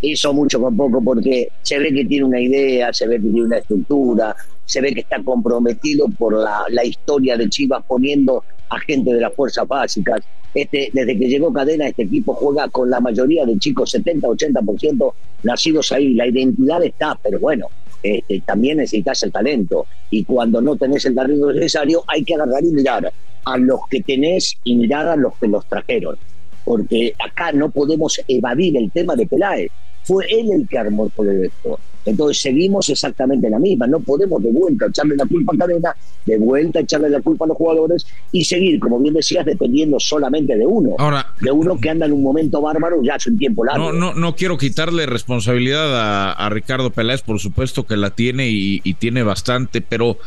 hizo, 0.00 0.32
mucho 0.32 0.60
con 0.60 0.76
poco 0.76 1.04
porque 1.04 1.48
se 1.62 1.78
ve 1.78 1.94
que 1.94 2.04
tiene 2.06 2.24
una 2.24 2.40
idea, 2.40 2.92
se 2.92 3.06
ve 3.06 3.16
que 3.16 3.28
tiene 3.28 3.44
una 3.44 3.58
estructura, 3.58 4.34
se 4.64 4.80
ve 4.80 4.92
que 4.92 5.00
está 5.00 5.22
comprometido 5.22 6.08
por 6.18 6.36
la, 6.36 6.64
la 6.70 6.84
historia 6.84 7.36
de 7.36 7.48
Chivas 7.48 7.84
poniendo 7.86 8.42
a 8.72 8.80
gente 8.80 9.12
de 9.12 9.20
las 9.20 9.34
fuerzas 9.34 9.66
básicas. 9.68 10.20
Este, 10.54 10.90
desde 10.92 11.18
que 11.18 11.28
llegó 11.28 11.52
Cadena, 11.52 11.88
este 11.88 12.02
equipo 12.02 12.34
juega 12.34 12.68
con 12.68 12.90
la 12.90 13.00
mayoría 13.00 13.44
de 13.44 13.58
chicos, 13.58 13.94
70-80% 13.94 15.12
nacidos 15.44 15.92
ahí. 15.92 16.14
La 16.14 16.26
identidad 16.26 16.82
está, 16.82 17.18
pero 17.22 17.38
bueno, 17.38 17.66
este, 18.02 18.40
también 18.40 18.78
necesitas 18.78 19.22
el 19.22 19.32
talento. 19.32 19.86
Y 20.10 20.24
cuando 20.24 20.60
no 20.60 20.76
tenés 20.76 21.04
el 21.04 21.14
talento 21.14 21.52
necesario, 21.52 22.04
hay 22.06 22.24
que 22.24 22.34
agarrar 22.34 22.64
y 22.64 22.72
mirar 22.72 23.12
a 23.44 23.58
los 23.58 23.80
que 23.90 24.02
tenés 24.02 24.56
y 24.64 24.76
mirar 24.76 25.08
a 25.08 25.16
los 25.16 25.36
que 25.38 25.48
los 25.48 25.66
trajeron. 25.66 26.16
Porque 26.64 27.14
acá 27.18 27.52
no 27.52 27.70
podemos 27.70 28.20
evadir 28.28 28.76
el 28.76 28.90
tema 28.90 29.16
de 29.16 29.26
Peláez. 29.26 29.70
Fue 30.04 30.26
él 30.28 30.50
el 30.52 30.68
que 30.68 30.78
armó 30.78 31.06
el 31.06 31.10
proyecto. 31.10 31.78
Entonces 32.04 32.42
seguimos 32.42 32.88
exactamente 32.88 33.48
la 33.48 33.58
misma. 33.58 33.86
No 33.86 34.00
podemos 34.00 34.42
de 34.42 34.50
vuelta 34.50 34.86
echarle 34.86 35.16
la 35.16 35.24
culpa 35.26 35.52
a 35.54 35.58
Cadena, 35.58 35.96
de 36.26 36.38
vuelta 36.38 36.80
echarle 36.80 37.08
la 37.08 37.20
culpa 37.20 37.44
a 37.44 37.48
los 37.48 37.56
jugadores 37.56 38.06
y 38.32 38.44
seguir, 38.44 38.80
como 38.80 38.98
bien 38.98 39.14
decías, 39.14 39.46
dependiendo 39.46 40.00
solamente 40.00 40.56
de 40.56 40.66
uno. 40.66 40.96
Ahora, 40.98 41.26
de 41.40 41.52
uno 41.52 41.78
que 41.78 41.90
anda 41.90 42.06
en 42.06 42.12
un 42.12 42.22
momento 42.22 42.60
bárbaro 42.60 43.02
ya 43.02 43.14
hace 43.14 43.30
un 43.30 43.38
tiempo 43.38 43.64
largo. 43.64 43.92
No, 43.92 43.98
no, 43.98 44.14
no 44.14 44.34
quiero 44.34 44.58
quitarle 44.58 45.06
responsabilidad 45.06 46.34
a, 46.36 46.48
Ricardo 46.50 46.90
Peláez, 46.90 47.22
por 47.22 47.38
supuesto 47.38 47.86
que 47.86 47.96
la 47.96 48.10
tiene 48.10 48.50
y, 48.50 48.80
y 48.84 48.94
tiene 48.94 49.22
bastante, 49.22 49.80
pero 49.80 50.18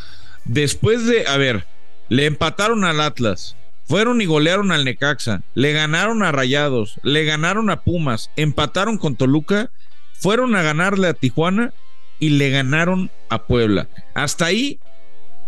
después 0.45 1.05
de, 1.05 1.27
a 1.27 1.37
ver, 1.37 1.65
le 2.09 2.25
empataron 2.25 2.83
al 2.83 3.01
Atlas. 3.01 3.55
Fueron 3.85 4.21
y 4.21 4.25
golearon 4.25 4.71
al 4.71 4.83
Necaxa, 4.83 5.43
le 5.53 5.71
ganaron 5.71 6.23
a 6.23 6.31
Rayados, 6.31 6.99
le 7.03 7.23
ganaron 7.23 7.69
a 7.69 7.81
Pumas, 7.83 8.31
empataron 8.35 8.97
con 8.97 9.15
Toluca 9.15 9.69
fueron 10.19 10.55
a 10.55 10.63
ganarle 10.63 11.07
a 11.07 11.13
Tijuana 11.13 11.73
y 12.19 12.29
le 12.29 12.49
ganaron 12.49 13.11
a 13.29 13.43
Puebla. 13.43 13.87
Hasta 14.13 14.45
ahí 14.45 14.79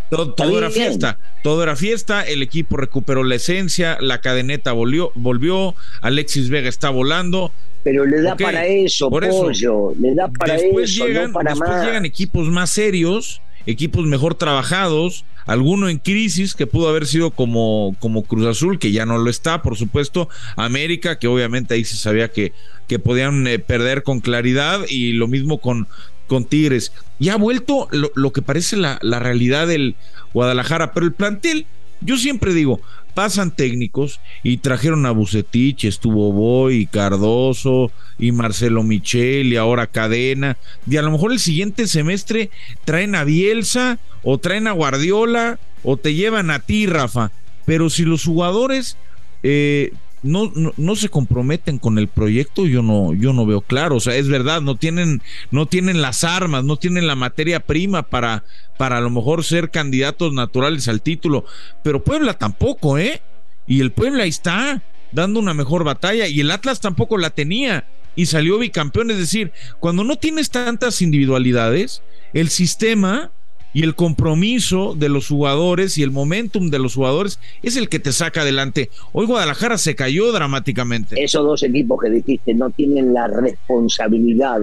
todo, 0.10 0.58
era 0.58 0.70
fiesta, 0.70 1.20
todo 1.44 1.63
era 1.63 1.75
fiesta, 1.75 2.22
el 2.22 2.41
equipo 2.41 2.77
recuperó 2.77 3.24
la 3.24 3.36
esencia, 3.36 3.98
la 4.00 4.22
cadeneta 4.22 4.72
volvió, 4.72 5.12
volvió 5.15 5.75
Alexis 6.01 6.50
Vega 6.50 6.70
está 6.70 6.89
volando. 6.89 7.51
Pero 7.84 8.06
le 8.06 8.22
da 8.22 8.36
para 8.36 8.65
eso, 8.65 9.10
por 9.10 9.27
pollo, 9.27 9.94
le 10.00 10.13
da 10.15 10.29
para 10.29 10.56
después 10.56 10.91
eso, 10.91 11.08
llegan, 11.08 11.34
para 11.34 11.51
después 11.51 11.86
llegan 11.86 12.06
equipos 12.06 12.48
más 12.48 12.70
serios, 12.70 13.41
equipos 13.67 14.05
mejor 14.05 14.33
trabajados, 14.36 15.25
alguno 15.45 15.89
en 15.89 16.00
crisis 16.00 16.55
que 16.55 16.65
pudo 16.65 16.89
haber 16.89 17.05
sido 17.05 17.31
como, 17.31 17.95
como 18.00 18.24
Cruz 18.24 18.47
Azul, 18.47 18.79
que 18.79 18.91
ya 18.91 19.05
no 19.05 19.17
lo 19.19 19.29
está, 19.29 19.62
por 19.62 19.77
supuesto, 19.77 20.29
América, 20.55 21.19
que 21.19 21.27
obviamente 21.27 21.75
ahí 21.75 21.83
se 21.83 21.97
sabía 21.97 22.31
que, 22.31 22.53
que 22.88 22.97
podían 22.97 23.45
eh, 23.45 23.59
perder 23.59 24.03
con 24.03 24.21
claridad, 24.21 24.81
y 24.89 25.12
lo 25.12 25.27
mismo 25.27 25.59
con, 25.59 25.88
con 26.27 26.45
Tigres. 26.45 26.91
Ya 27.19 27.33
ha 27.33 27.38
vuelto 27.38 27.88
lo, 27.91 28.31
que 28.31 28.41
parece 28.41 28.77
la, 28.77 29.00
la 29.01 29.19
realidad 29.19 29.67
del 29.67 29.95
Guadalajara, 30.33 30.93
pero 30.93 31.05
el 31.05 31.13
plantel, 31.13 31.65
yo 32.01 32.18
siempre 32.18 32.54
digo, 32.54 32.82
pasan 33.13 33.50
técnicos 33.50 34.20
y 34.44 34.58
trajeron 34.58 35.06
a 35.06 35.12
Bucetich, 35.12 35.86
estuvo 35.86 36.32
Boy 36.32 36.75
y 36.82 36.86
Cardoso 36.86 37.92
y 38.20 38.32
Marcelo 38.32 38.84
Michel 38.84 39.51
y 39.51 39.58
ahora 39.58 39.88
Cadena. 39.88 40.58
Y 40.88 40.98
a 40.98 41.01
lo 41.01 41.12
mejor 41.12 41.32
el 41.32 41.39
siguiente 41.39 41.88
semestre 41.88 42.51
traen 42.86 43.16
a 43.16 43.24
Bielsa 43.24 43.98
o 44.24 44.38
traen 44.38 44.68
a 44.68 44.72
Guardiola 44.72 45.60
o 45.84 45.98
te 45.98 46.13
llevan 46.13 46.51
a 46.51 46.60
ti, 46.60 46.86
Rafa. 46.86 47.32
Pero 47.66 47.89
si 47.89 48.04
los 48.04 48.24
jugadores 48.24 48.98
eh, 49.44 49.94
no, 50.24 50.51
no, 50.77 50.95
se 50.95 51.09
comprometen 51.09 51.77
con 51.77 51.97
el 51.97 52.07
proyecto, 52.07 52.65
yo 52.65 52.81
no, 52.81 53.13
yo 53.13 53.33
no 53.33 53.45
veo 53.45 53.62
claro. 53.62 53.97
O 53.97 54.00
sea, 54.00 54.15
es 54.15 54.27
verdad, 54.27 54.62
no 54.62 54.75
tienen, 54.75 55.21
no 55.51 55.67
tienen 55.67 56.01
las 56.01 56.24
armas, 56.24 56.63
no 56.63 56.77
tienen 56.77 57.07
la 57.07 57.15
materia 57.15 57.59
prima 57.59 58.03
para, 58.03 58.43
para 58.77 58.97
a 58.97 59.01
lo 59.01 59.09
mejor 59.09 59.43
ser 59.43 59.69
candidatos 59.69 60.33
naturales 60.33 60.88
al 60.88 61.01
título. 61.01 61.45
Pero 61.83 62.03
Puebla 62.03 62.33
tampoco, 62.33 62.97
¿eh? 62.97 63.21
Y 63.67 63.81
el 63.81 63.91
Puebla 63.91 64.24
ahí 64.24 64.29
está, 64.29 64.81
dando 65.12 65.39
una 65.39 65.53
mejor 65.53 65.83
batalla. 65.83 66.27
Y 66.27 66.39
el 66.39 66.51
Atlas 66.51 66.79
tampoco 66.79 67.17
la 67.17 67.29
tenía 67.29 67.86
y 68.15 68.25
salió 68.25 68.57
bicampeón. 68.57 69.12
Es 69.12 69.17
decir, 69.17 69.51
cuando 69.79 70.03
no 70.03 70.15
tienes 70.15 70.50
tantas 70.50 71.01
individualidades, 71.01 72.01
el 72.33 72.50
sistema 72.50 73.31
y 73.77 73.84
el 73.84 73.93
compromiso 73.93 74.96
de 74.98 75.07
los 75.07 75.27
jugadores 75.27 76.00
y 76.00 76.01
el 76.01 76.10
momentum 76.10 76.72
de 76.72 76.79
los 76.79 76.96
jugadores 76.96 77.39
es 77.62 77.77
el 77.77 77.89
que 77.89 78.00
te 78.00 78.12
saca 78.12 78.41
adelante. 78.41 78.89
Hoy 79.13 79.27
Guadalajara 79.27 79.77
se 79.77 79.93
cayó 79.93 80.31
dramáticamente. 80.31 81.24
Esos 81.24 81.46
dos 81.46 81.62
equipos 81.62 82.01
que 82.01 82.10
dijiste 82.10 82.55
no 82.55 82.72
tienen 82.72 83.13
la 83.13 83.27
responsabilidad 83.27 84.62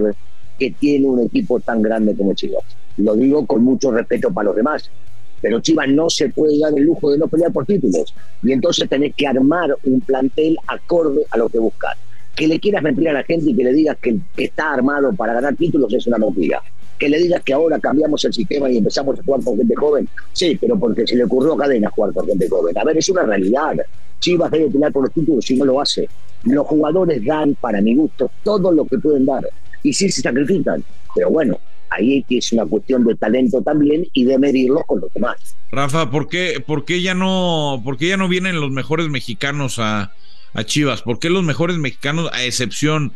que 0.59 0.71
tiene 0.71 1.07
un 1.07 1.21
equipo 1.21 1.61
tan 1.61 1.81
grande 1.81 2.13
como 2.13 2.33
Chivas. 2.33 2.65
Lo 2.97 3.15
digo 3.15 3.45
con 3.45 3.63
mucho 3.63 3.89
respeto 3.89 4.33
para 4.33 4.47
los 4.47 4.55
demás. 4.57 4.91
Pero 5.39 5.61
Chivas 5.61 5.87
no 5.87 6.09
se 6.09 6.27
puede 6.27 6.59
dar 6.59 6.73
el 6.75 6.83
lujo 6.83 7.09
de 7.09 7.17
no 7.17 7.29
pelear 7.29 7.53
por 7.53 7.65
títulos. 7.65 8.13
Y 8.43 8.51
entonces 8.51 8.89
tenés 8.89 9.15
que 9.15 9.27
armar 9.27 9.77
un 9.85 10.01
plantel 10.01 10.57
acorde 10.67 11.21
a 11.31 11.37
lo 11.37 11.47
que 11.47 11.59
buscas. 11.59 11.97
Que 12.35 12.49
le 12.49 12.59
quieras 12.59 12.83
mentir 12.83 13.07
a 13.07 13.13
la 13.13 13.23
gente 13.23 13.49
y 13.51 13.55
que 13.55 13.63
le 13.63 13.71
digas 13.71 13.95
que 14.01 14.17
está 14.35 14.73
armado 14.73 15.15
para 15.15 15.35
ganar 15.35 15.55
títulos 15.55 15.93
es 15.93 16.05
una 16.05 16.17
mentira 16.17 16.61
que 16.97 17.09
le 17.09 17.19
digas 17.19 17.41
que 17.43 17.53
ahora 17.53 17.79
cambiamos 17.79 18.23
el 18.25 18.33
sistema 18.33 18.69
y 18.69 18.77
empezamos 18.77 19.19
a 19.19 19.23
jugar 19.23 19.43
con 19.43 19.57
gente 19.57 19.75
joven. 19.75 20.07
Sí, 20.33 20.57
pero 20.59 20.77
porque 20.77 21.05
se 21.05 21.15
le 21.15 21.23
ocurrió 21.23 21.53
a 21.53 21.57
Cadena 21.57 21.89
jugar 21.89 22.13
con 22.13 22.27
gente 22.27 22.47
joven. 22.49 22.77
A 22.77 22.83
ver, 22.83 22.97
es 22.97 23.09
una 23.09 23.23
realidad. 23.23 23.75
Chivas 24.19 24.51
debe 24.51 24.69
pelear 24.69 24.91
por 24.91 25.03
los 25.03 25.13
títulos 25.13 25.45
si 25.45 25.57
no 25.57 25.65
lo 25.65 25.81
hace. 25.81 26.07
Los 26.43 26.65
jugadores 26.67 27.23
dan, 27.25 27.55
para 27.55 27.81
mi 27.81 27.95
gusto, 27.95 28.31
todo 28.43 28.71
lo 28.71 28.85
que 28.85 28.97
pueden 28.97 29.25
dar. 29.25 29.43
Y 29.83 29.93
sí 29.93 30.09
se 30.09 30.21
sacrifican. 30.21 30.83
Pero 31.13 31.29
bueno, 31.29 31.59
ahí 31.89 32.25
es 32.29 32.51
una 32.53 32.65
cuestión 32.65 33.03
de 33.05 33.15
talento 33.15 33.61
también 33.61 34.05
y 34.13 34.25
de 34.25 34.37
medirlo 34.37 34.81
con 34.83 35.01
los 35.01 35.13
demás. 35.13 35.55
Rafa, 35.71 36.09
¿por 36.09 36.27
qué, 36.27 36.63
por 36.65 36.85
qué 36.85 37.01
ya 37.01 37.13
no, 37.13 37.81
por 37.83 37.97
qué 37.97 38.09
ya 38.09 38.17
no 38.17 38.27
vienen 38.27 38.59
los 38.59 38.71
mejores 38.71 39.09
mexicanos 39.09 39.79
a, 39.79 40.13
a 40.53 40.63
Chivas? 40.63 41.01
¿Por 41.01 41.19
qué 41.19 41.29
los 41.29 41.43
mejores 41.43 41.77
mexicanos, 41.77 42.29
a 42.33 42.43
excepción 42.43 43.13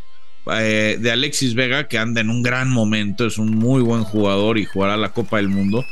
eh, 0.53 0.97
de 0.99 1.11
Alexis 1.11 1.55
Vega, 1.55 1.87
que 1.87 1.97
anda 1.97 2.21
en 2.21 2.29
un 2.29 2.41
gran 2.41 2.69
momento, 2.69 3.25
es 3.25 3.37
un 3.37 3.55
muy 3.55 3.81
buen 3.81 4.03
jugador 4.03 4.57
y 4.57 4.65
jugará 4.65 4.97
la 4.97 5.11
Copa 5.11 5.37
del 5.37 5.49
Mundo. 5.49 5.85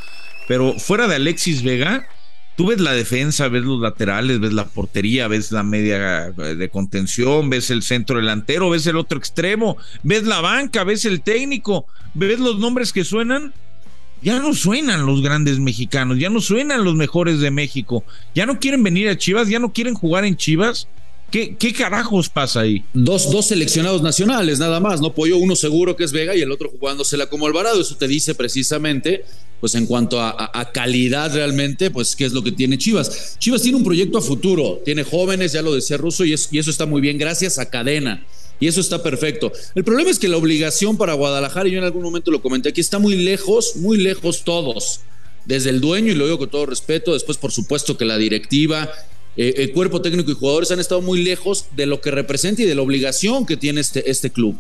Pero 0.48 0.74
fuera 0.80 1.08
de 1.08 1.16
Alexis 1.16 1.64
Vega, 1.64 2.08
tú 2.56 2.68
ves 2.68 2.80
la 2.80 2.94
defensa, 2.94 3.48
ves 3.50 3.64
los 3.64 3.82
laterales, 3.82 4.40
ves 4.40 4.54
la 4.54 4.66
portería, 4.66 5.28
ves 5.28 5.52
la 5.52 5.64
media 5.64 6.28
eh, 6.28 6.56
de 6.56 6.70
contención, 6.70 7.50
ves 7.50 7.70
el 7.70 7.84
centro 7.84 8.18
delantero, 8.18 8.70
ves 8.70 8.88
el 8.88 8.98
otro 8.98 9.18
extremo, 9.18 9.78
ves 10.04 10.24
la 10.24 10.42
banca, 10.42 10.84
ves 10.84 11.06
el 11.06 11.22
técnico, 11.22 11.86
ves 12.14 12.40
los 12.40 12.60
nombres 12.60 12.94
que 12.94 13.04
suenan. 13.04 13.54
Ya 14.24 14.40
no 14.40 14.56
suenan 14.56 15.06
los 15.06 15.22
grandes 15.22 15.60
mexicanos, 15.60 16.18
ya 16.18 16.32
no 16.32 16.42
suenan 16.42 16.84
los 16.84 16.96
mejores 16.96 17.40
de 17.40 17.52
México, 17.52 18.04
ya 18.34 18.48
no 18.48 18.60
quieren 18.60 18.82
venir 18.82 19.10
a 19.10 19.18
Chivas, 19.18 19.48
ya 19.48 19.60
no 19.60 19.74
quieren 19.74 19.94
jugar 19.94 20.26
en 20.26 20.36
Chivas 20.36 20.88
¿Qué, 21.32 21.74
carajos 21.78 22.30
pasa 22.30 22.62
ahí? 22.62 22.86
Dos, 22.94 23.30
dos 23.30 23.48
seleccionados 23.48 24.02
nacionales, 24.02 24.60
nada 24.60 24.80
más, 24.80 25.02
¿no? 25.02 25.14
Pollo, 25.14 25.38
uno 25.38 25.58
seguro 25.58 25.98
que 25.98 26.06
es 26.06 26.14
Vega 26.14 26.36
y 26.36 26.42
el 26.42 26.52
otro 26.52 26.70
jugándosela 26.70 27.28
como 27.28 27.48
Alvarado. 27.48 27.82
Eso 27.82 27.98
te 27.98 28.08
dice 28.08 28.34
precisamente, 28.34 29.26
pues 29.60 29.76
en 29.76 29.88
cuanto 29.88 30.22
a, 30.22 30.72
calidad 30.74 31.34
realmente, 31.34 31.92
pues 31.92 32.16
qué 32.16 32.26
es 32.26 32.32
lo 32.32 32.44
que 32.44 32.54
tiene 32.54 32.78
Chivas. 32.78 33.36
Chivas 33.40 33.62
tiene 33.62 33.78
un 33.78 33.84
proyecto 33.84 34.18
a 34.18 34.22
futuro, 34.22 34.82
tiene 34.86 35.04
jóvenes, 35.04 35.52
ya 35.52 35.62
lo 35.62 35.74
decía 35.74 35.98
Russo, 35.98 36.24
y, 36.24 36.34
y 36.52 36.60
eso 36.60 36.72
está 36.72 36.86
muy 36.86 37.02
bien, 37.02 37.18
gracias 37.18 37.60
a 37.60 37.70
Cadena. 37.70 38.26
Y 38.60 38.68
eso 38.68 38.80
está 38.80 39.04
perfecto. 39.04 39.52
El 39.76 39.84
problema 39.84 40.10
es 40.10 40.20
que 40.20 40.30
la 40.30 40.38
obligación 40.38 40.98
para 40.98 41.14
Guadalajara, 41.14 41.68
y 41.68 41.74
yo 41.74 41.80
en 41.80 41.84
algún 41.84 42.04
momento 42.04 42.32
lo 42.32 42.42
comenté 42.42 42.70
aquí, 42.70 42.80
está 42.80 43.00
muy 43.00 43.16
lejos, 43.16 43.76
muy 43.76 43.98
lejos 43.98 44.44
todos 44.46 45.02
desde 45.46 45.70
el 45.72 45.82
dueño, 45.82 46.12
y 46.12 46.16
lo 46.16 46.26
digo 46.26 46.38
con 46.38 46.50
todo 46.50 46.66
respeto, 46.66 47.14
después 47.14 47.38
por 47.38 47.52
supuesto 47.52 47.98
que 47.98 48.06
la 48.06 48.18
directiva, 48.18 48.92
eh, 49.38 49.54
el 49.58 49.72
cuerpo 49.72 50.02
técnico 50.02 50.32
y 50.32 50.34
jugadores 50.34 50.72
han 50.72 50.80
estado 50.80 51.02
muy 51.02 51.24
lejos 51.24 51.66
de 51.76 51.86
lo 51.86 52.02
que 52.02 52.12
representa 52.12 52.64
y 52.64 52.66
de 52.66 52.76
la 52.76 52.82
obligación 52.82 53.46
que 53.46 53.56
tiene 53.56 53.82
este, 53.82 54.10
este 54.10 54.32
club. 54.32 54.58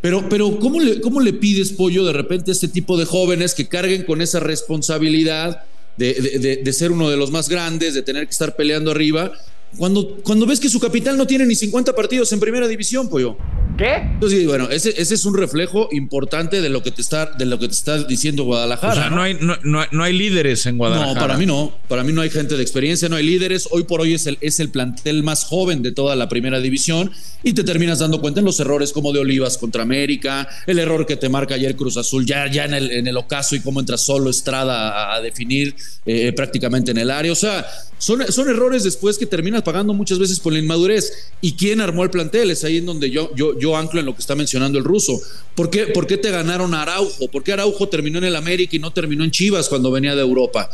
Pero, 0.00 0.28
pero 0.28 0.58
¿cómo, 0.58 0.80
le, 0.80 1.00
¿cómo 1.00 1.20
le 1.20 1.32
pides, 1.32 1.72
Pollo, 1.72 2.04
de 2.04 2.12
repente 2.12 2.50
a 2.50 2.54
este 2.54 2.68
tipo 2.68 2.98
de 2.98 3.06
jóvenes 3.06 3.54
que 3.54 3.66
carguen 3.66 4.04
con 4.04 4.20
esa 4.20 4.40
responsabilidad 4.40 5.62
de, 5.96 6.60
de, 6.62 6.72
ser 6.72 6.92
uno 6.92 7.08
de 7.08 7.16
los 7.16 7.30
más 7.30 7.48
grandes, 7.48 7.94
de 7.94 8.02
tener 8.02 8.26
que 8.26 8.32
estar 8.32 8.54
peleando 8.54 8.90
arriba, 8.90 9.32
cuando, 9.76 10.16
cuando 10.22 10.46
ves 10.46 10.60
que 10.60 10.68
su 10.68 10.80
capital 10.80 11.16
no 11.16 11.26
tiene 11.26 11.46
ni 11.46 11.54
50 11.54 11.94
partidos 11.94 12.32
en 12.32 12.40
primera 12.40 12.66
división, 12.68 13.08
Pollo? 13.08 13.36
¿Qué? 13.76 13.94
Entonces, 13.94 14.46
bueno, 14.46 14.70
ese, 14.70 14.94
ese, 14.96 15.14
es 15.14 15.26
un 15.26 15.36
reflejo 15.36 15.88
importante 15.92 16.62
de 16.62 16.70
lo 16.70 16.82
que 16.82 16.90
te 16.90 17.02
está, 17.02 17.26
de 17.26 17.44
lo 17.44 17.58
que 17.58 17.68
te 17.68 17.74
está 17.74 18.02
diciendo 18.04 18.44
Guadalajara. 18.44 18.92
O 18.92 18.96
sea, 18.96 19.10
¿no? 19.10 19.20
hay, 19.20 19.34
no, 19.34 19.56
no, 19.62 20.02
hay 20.02 20.12
líderes 20.14 20.64
en 20.64 20.78
Guadalajara. 20.78 21.14
No, 21.14 21.20
para 21.20 21.36
mí 21.36 21.44
no. 21.44 21.74
Para 21.86 22.02
mí 22.02 22.12
no 22.12 22.22
hay 22.22 22.30
gente 22.30 22.56
de 22.56 22.62
experiencia, 22.62 23.10
no 23.10 23.16
hay 23.16 23.24
líderes. 23.24 23.68
Hoy 23.70 23.84
por 23.84 24.00
hoy 24.00 24.14
es 24.14 24.26
el, 24.26 24.38
es 24.40 24.60
el 24.60 24.70
plantel 24.70 25.22
más 25.22 25.44
joven 25.44 25.82
de 25.82 25.92
toda 25.92 26.16
la 26.16 26.26
primera 26.28 26.58
división 26.60 27.10
y 27.42 27.52
te 27.52 27.64
terminas 27.64 27.98
dando 27.98 28.20
cuenta 28.20 28.40
en 28.40 28.46
los 28.46 28.58
errores 28.60 28.92
como 28.92 29.12
de 29.12 29.20
Olivas 29.20 29.58
contra 29.58 29.82
América, 29.82 30.48
el 30.66 30.78
error 30.78 31.04
que 31.04 31.16
te 31.16 31.28
marca 31.28 31.54
ayer 31.54 31.76
Cruz 31.76 31.98
Azul, 31.98 32.24
ya, 32.24 32.50
ya 32.50 32.64
en, 32.64 32.74
el, 32.74 32.90
en 32.90 33.06
el 33.06 33.16
ocaso 33.16 33.54
y 33.56 33.60
cómo 33.60 33.80
entra 33.80 33.98
solo 33.98 34.30
Estrada 34.30 35.14
a, 35.14 35.20
definir 35.20 35.76
eh, 36.06 36.32
prácticamente 36.32 36.92
en 36.92 36.98
el 36.98 37.10
área. 37.10 37.30
O 37.30 37.36
sea, 37.36 37.66
son, 37.98 38.30
son 38.30 38.48
errores 38.48 38.84
después 38.84 39.16
que 39.16 39.26
terminas 39.26 39.62
pagando 39.62 39.94
muchas 39.94 40.18
veces 40.18 40.38
por 40.38 40.52
la 40.52 40.58
inmadurez. 40.58 41.32
¿Y 41.40 41.52
quién 41.52 41.80
armó 41.80 42.04
el 42.04 42.10
plantel? 42.10 42.50
Es 42.50 42.64
ahí 42.64 42.78
en 42.78 42.86
donde 42.86 43.10
yo, 43.10 43.30
yo, 43.34 43.58
yo 43.58 43.76
anclo 43.76 44.00
en 44.00 44.06
lo 44.06 44.14
que 44.14 44.20
está 44.20 44.34
mencionando 44.34 44.78
el 44.78 44.84
ruso. 44.84 45.18
¿Por 45.54 45.70
qué, 45.70 45.86
te 46.18 46.30
ganaron 46.30 46.74
a 46.74 46.82
Araujo? 46.82 47.28
¿Por 47.28 47.42
qué 47.42 47.52
Araujo 47.52 47.88
terminó 47.88 48.18
en 48.18 48.24
el 48.24 48.36
América 48.36 48.76
y 48.76 48.78
no 48.78 48.92
terminó 48.92 49.24
en 49.24 49.30
Chivas 49.30 49.68
cuando 49.68 49.90
venía 49.90 50.14
de 50.14 50.20
Europa? 50.20 50.68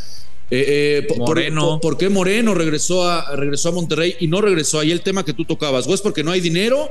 Eh, 0.50 1.06
eh, 1.08 1.14
Moreno. 1.16 1.80
Por, 1.80 1.96
qué 1.96 2.08
Moreno 2.08 2.54
regresó 2.54 3.08
a, 3.08 3.36
regresó 3.36 3.68
a 3.68 3.72
Monterrey 3.72 4.16
y 4.20 4.26
no 4.26 4.40
regresó? 4.40 4.80
Ahí 4.80 4.90
el 4.90 5.02
tema 5.02 5.24
que 5.24 5.32
tú 5.32 5.44
tocabas. 5.44 5.86
¿O 5.86 5.94
es 5.94 6.00
porque 6.00 6.24
no 6.24 6.32
hay 6.32 6.40
dinero? 6.40 6.90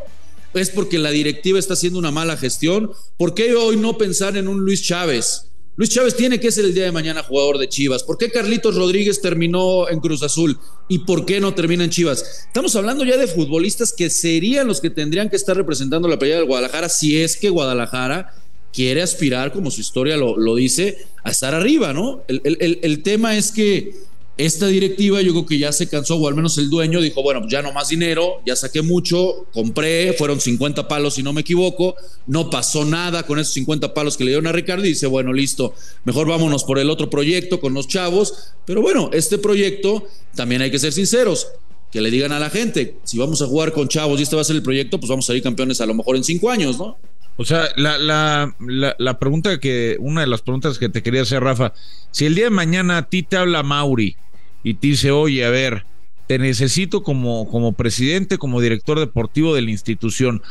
¿Es 0.53 0.69
porque 0.69 0.97
la 0.97 1.11
directiva 1.11 1.59
está 1.59 1.73
haciendo 1.73 1.99
una 1.99 2.11
mala 2.11 2.37
gestión? 2.37 2.91
¿Por 3.17 3.33
qué 3.33 3.53
hoy 3.53 3.75
no 3.75 3.97
pensar 3.97 4.37
en 4.37 4.47
un 4.47 4.61
Luis 4.61 4.81
Chávez? 4.81 5.50
Luis 5.81 5.89
Chávez 5.89 6.15
tiene 6.15 6.39
que 6.39 6.51
ser 6.51 6.63
el 6.65 6.75
día 6.75 6.83
de 6.83 6.91
mañana 6.91 7.23
jugador 7.23 7.57
de 7.57 7.67
Chivas. 7.67 8.03
¿Por 8.03 8.15
qué 8.19 8.29
Carlitos 8.29 8.75
Rodríguez 8.75 9.19
terminó 9.19 9.89
en 9.89 9.99
Cruz 9.99 10.21
Azul? 10.21 10.59
¿Y 10.87 10.99
por 10.99 11.25
qué 11.25 11.41
no 11.41 11.55
termina 11.55 11.83
en 11.83 11.89
Chivas? 11.89 12.45
Estamos 12.45 12.75
hablando 12.75 13.03
ya 13.03 13.17
de 13.17 13.25
futbolistas 13.25 13.91
que 13.91 14.11
serían 14.11 14.67
los 14.67 14.79
que 14.79 14.91
tendrían 14.91 15.27
que 15.27 15.37
estar 15.37 15.57
representando 15.57 16.07
la 16.07 16.19
playa 16.19 16.35
del 16.35 16.45
Guadalajara 16.45 16.87
si 16.87 17.19
es 17.19 17.35
que 17.35 17.49
Guadalajara 17.49 18.31
quiere 18.71 19.01
aspirar, 19.01 19.51
como 19.51 19.71
su 19.71 19.81
historia 19.81 20.17
lo, 20.17 20.55
dice, 20.55 20.99
a 21.23 21.31
estar 21.31 21.55
arriba, 21.55 21.93
¿no? 21.93 22.21
El, 22.27 23.01
tema 23.01 23.35
es 23.35 23.51
que 23.51 23.95
esta 24.37 24.67
directiva 24.67 25.21
yo 25.21 25.31
creo 25.33 25.45
que 25.45 25.57
ya 25.57 25.71
se 25.71 25.87
cansó, 25.87 26.15
o 26.15 26.27
al 26.27 26.35
menos 26.35 26.57
el 26.57 26.69
dueño 26.69 27.01
dijo, 27.01 27.21
bueno, 27.21 27.41
pues 27.41 27.51
ya 27.51 27.61
no 27.61 27.73
más 27.73 27.89
dinero, 27.89 28.41
ya 28.45 28.55
saqué 28.55 28.81
mucho, 28.81 29.45
compré, 29.53 30.13
fueron 30.13 30.39
50 30.39 30.87
palos 30.87 31.15
si 31.15 31.23
no 31.23 31.33
me 31.33 31.41
equivoco, 31.41 31.95
no 32.27 32.49
pasó 32.49 32.85
nada 32.85 33.23
con 33.23 33.39
esos 33.39 33.53
50 33.53 33.93
palos 33.93 34.17
que 34.17 34.23
le 34.23 34.31
dieron 34.31 34.47
a 34.47 34.51
Ricardo 34.51 34.85
y 34.85 34.89
dice, 34.89 35.07
bueno, 35.07 35.33
listo, 35.33 35.73
mejor 36.05 36.27
vámonos 36.27 36.63
por 36.63 36.79
el 36.79 36.89
otro 36.89 37.09
proyecto 37.09 37.59
con 37.59 37.73
los 37.73 37.87
chavos, 37.87 38.53
pero 38.65 38.81
bueno, 38.81 39.09
este 39.13 39.37
proyecto 39.37 40.05
también 40.35 40.61
hay 40.61 40.71
que 40.71 40.79
ser 40.79 40.93
sinceros, 40.93 41.47
que 41.91 42.01
le 42.01 42.09
digan 42.09 42.31
a 42.31 42.39
la 42.39 42.49
gente, 42.49 42.95
si 43.03 43.17
vamos 43.17 43.41
a 43.41 43.47
jugar 43.47 43.73
con 43.73 43.89
chavos 43.89 44.19
y 44.19 44.23
este 44.23 44.35
va 44.35 44.43
a 44.43 44.45
ser 44.45 44.55
el 44.55 44.63
proyecto, 44.63 44.99
pues 44.99 45.09
vamos 45.09 45.25
a 45.25 45.27
salir 45.27 45.43
campeones 45.43 45.81
a 45.81 45.85
lo 45.85 45.93
mejor 45.93 46.15
en 46.15 46.23
cinco 46.23 46.49
años, 46.49 46.77
¿no? 46.77 46.97
O 47.37 47.45
sea, 47.45 47.69
la, 47.75 47.97
la, 47.97 48.53
la, 48.59 49.19
pregunta 49.19 49.59
que, 49.59 49.97
una 49.99 50.21
de 50.21 50.27
las 50.27 50.41
preguntas 50.41 50.77
que 50.77 50.89
te 50.89 51.01
quería 51.01 51.23
hacer, 51.23 51.41
Rafa, 51.41 51.73
si 52.11 52.25
el 52.25 52.35
día 52.35 52.45
de 52.45 52.51
mañana 52.51 52.97
a 52.97 53.09
ti 53.09 53.23
te 53.23 53.37
habla 53.37 53.63
Mauri 53.63 54.15
y 54.63 54.75
te 54.75 54.87
dice, 54.87 55.11
oye, 55.11 55.43
a 55.45 55.49
ver, 55.49 55.85
te 56.27 56.37
necesito 56.37 57.03
como, 57.03 57.49
como 57.49 57.73
presidente, 57.73 58.37
como 58.37 58.61
director 58.61 58.99
deportivo 58.99 59.55
de 59.55 59.63
la 59.63 59.71
institución, 59.71 60.41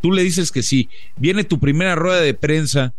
tú 0.00 0.12
le 0.12 0.22
dices 0.22 0.50
que 0.50 0.62
sí, 0.62 0.88
viene 1.16 1.44
tu 1.44 1.60
primera 1.60 1.94
rueda 1.94 2.20
de 2.20 2.34
prensa, 2.34 2.94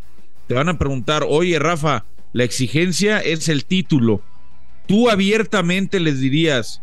te 0.48 0.54
van 0.54 0.70
a 0.70 0.78
preguntar, 0.78 1.26
oye, 1.28 1.58
Rafa, 1.58 2.06
la 2.34 2.44
exigencia 2.44 3.20
es 3.20 3.50
el 3.50 3.66
título. 3.66 4.22
Tú 4.88 5.10
abiertamente 5.10 6.00
les 6.00 6.20
dirías, 6.20 6.82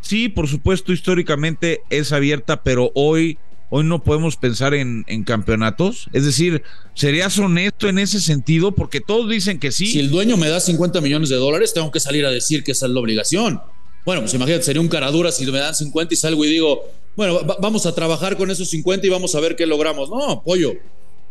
sí, 0.00 0.28
por 0.28 0.48
supuesto, 0.48 0.92
históricamente 0.92 1.82
es 1.90 2.12
abierta, 2.12 2.62
pero 2.62 2.92
hoy 2.94 3.38
hoy 3.74 3.84
no 3.84 4.04
podemos 4.04 4.36
pensar 4.36 4.74
en, 4.74 5.04
campeonatos? 5.24 6.06
Es 6.12 6.26
decir, 6.26 6.62
¿serías 6.94 7.38
honesto 7.38 7.88
en 7.88 7.98
ese 7.98 8.20
sentido? 8.20 8.72
Porque 8.72 9.00
todos 9.00 9.30
dicen 9.30 9.58
que 9.58 9.72
sí. 9.72 9.86
Si 9.86 9.98
el 9.98 10.10
dueño 10.10 10.36
me 10.36 10.50
da 10.50 10.60
50 10.60 11.00
millones 11.00 11.30
de 11.30 11.36
dólares, 11.36 11.72
tengo 11.72 11.90
que 11.90 11.98
salir 11.98 12.26
a 12.26 12.30
decir 12.30 12.64
que 12.64 12.72
esa 12.72 12.84
es 12.84 12.92
la 12.92 13.00
obligación. 13.00 13.62
Bueno, 14.04 14.20
pues 14.20 14.34
imagínate, 14.34 14.62
sería 14.62 14.82
un 14.82 14.88
cara 14.88 15.10
dura 15.10 15.32
si 15.32 15.46
me 15.50 15.58
dan 15.58 15.74
50 15.74 16.12
y 16.12 16.16
salgo 16.18 16.44
y 16.44 16.50
digo, 16.50 16.82
bueno, 17.16 17.40
vamos 17.60 17.86
a 17.86 17.94
trabajar 17.94 18.36
con 18.36 18.50
esos 18.50 18.68
50 18.68 19.06
y 19.06 19.10
vamos 19.10 19.34
a 19.34 19.40
ver 19.40 19.56
qué 19.56 19.64
logramos. 19.64 20.10
No, 20.10 20.42
pollo. 20.44 20.74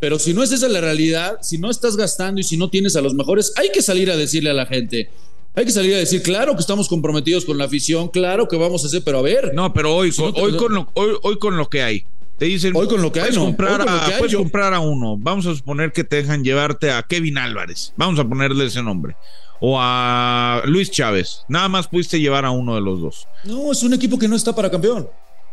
Pero 0.00 0.18
si 0.18 0.34
no 0.34 0.42
es 0.42 0.50
esa 0.50 0.68
la 0.68 0.80
realidad, 0.80 1.38
si 1.42 1.58
no 1.58 1.70
estás 1.70 1.96
gastando 1.96 2.40
y 2.40 2.44
si 2.44 2.56
no 2.56 2.70
tienes 2.70 2.96
a 2.96 3.02
los 3.02 3.14
mejores, 3.14 3.52
hay 3.54 3.70
que 3.70 3.82
salir 3.82 4.10
a 4.10 4.16
decirle 4.16 4.50
a 4.50 4.54
la 4.54 4.66
gente. 4.66 5.10
Hay 5.54 5.64
que 5.64 5.70
salir 5.70 5.94
a 5.94 5.98
decir, 5.98 6.22
claro 6.22 6.54
que 6.54 6.60
estamos 6.60 6.88
comprometidos 6.88 7.44
con 7.44 7.56
la 7.56 7.66
afición, 7.66 8.08
claro 8.08 8.48
que 8.48 8.56
vamos 8.56 8.82
a 8.82 8.88
hacer, 8.88 9.02
pero 9.04 9.20
a 9.20 9.22
ver. 9.22 9.54
No, 9.54 9.72
pero 9.72 9.94
hoy, 9.94 10.12
hoy, 10.18 10.56
con, 10.56 10.74
lo, 10.74 10.90
hoy, 10.94 11.12
hoy 11.22 11.38
con 11.38 11.56
lo 11.56 11.68
que 11.68 11.82
hay, 11.82 12.04
te 12.38 12.46
dicen, 12.46 12.72
hoy 12.74 12.88
con 12.88 13.00
lo 13.00 13.12
que 13.12 13.20
hay, 13.20 13.34
comprar, 13.34 13.82
a, 13.82 14.18
puedes 14.18 14.34
comprar 14.34 14.74
a 14.74 14.80
uno. 14.80 15.16
Vamos 15.16 15.46
a 15.46 15.54
suponer 15.54 15.92
que 15.92 16.04
te 16.04 16.16
dejan 16.16 16.42
llevarte 16.42 16.90
a 16.90 17.02
Kevin 17.02 17.38
Álvarez. 17.38 17.92
Vamos 17.96 18.18
a 18.18 18.28
ponerle 18.28 18.66
ese 18.66 18.82
nombre. 18.82 19.16
O 19.60 19.78
a 19.80 20.62
Luis 20.64 20.90
Chávez. 20.90 21.42
Nada 21.48 21.68
más 21.68 21.86
pudiste 21.86 22.18
llevar 22.18 22.44
a 22.44 22.50
uno 22.50 22.74
de 22.74 22.80
los 22.80 23.00
dos. 23.00 23.28
No, 23.44 23.70
es 23.70 23.82
un 23.84 23.94
equipo 23.94 24.18
que 24.18 24.26
no 24.26 24.34
está 24.34 24.54
para 24.54 24.70
campeón. 24.70 25.08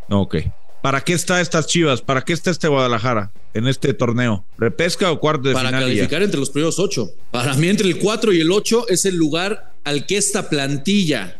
Ok. 0.10 0.38
¿Para 0.82 1.02
qué 1.02 1.14
está 1.14 1.42
estas 1.42 1.68
Chivas? 1.68 2.02
¿Para 2.02 2.22
qué 2.24 2.34
está 2.34 2.52
este 2.52 2.68
Guadalajara 2.68 3.32
en 3.54 3.68
este 3.68 3.94
torneo? 3.94 4.46
¿Repesca 4.58 5.12
o 5.12 5.20
cuarto 5.20 5.50
de 5.50 5.56
final? 5.56 5.74
Para 5.74 5.86
calificar 5.86 6.24
entre 6.24 6.40
los 6.40 6.50
primeros 6.50 6.80
ocho. 6.80 7.10
Para 7.32 7.54
mí, 7.56 7.68
entre 7.68 7.88
el 7.88 8.00
cuatro 8.00 8.32
y 8.32 8.40
el 8.40 8.52
ocho 8.52 8.88
es 8.88 9.06
el 9.06 9.16
lugar 9.16 9.74
al 9.84 10.06
que 10.06 10.18
esta 10.18 10.50
plantilla 10.50 11.39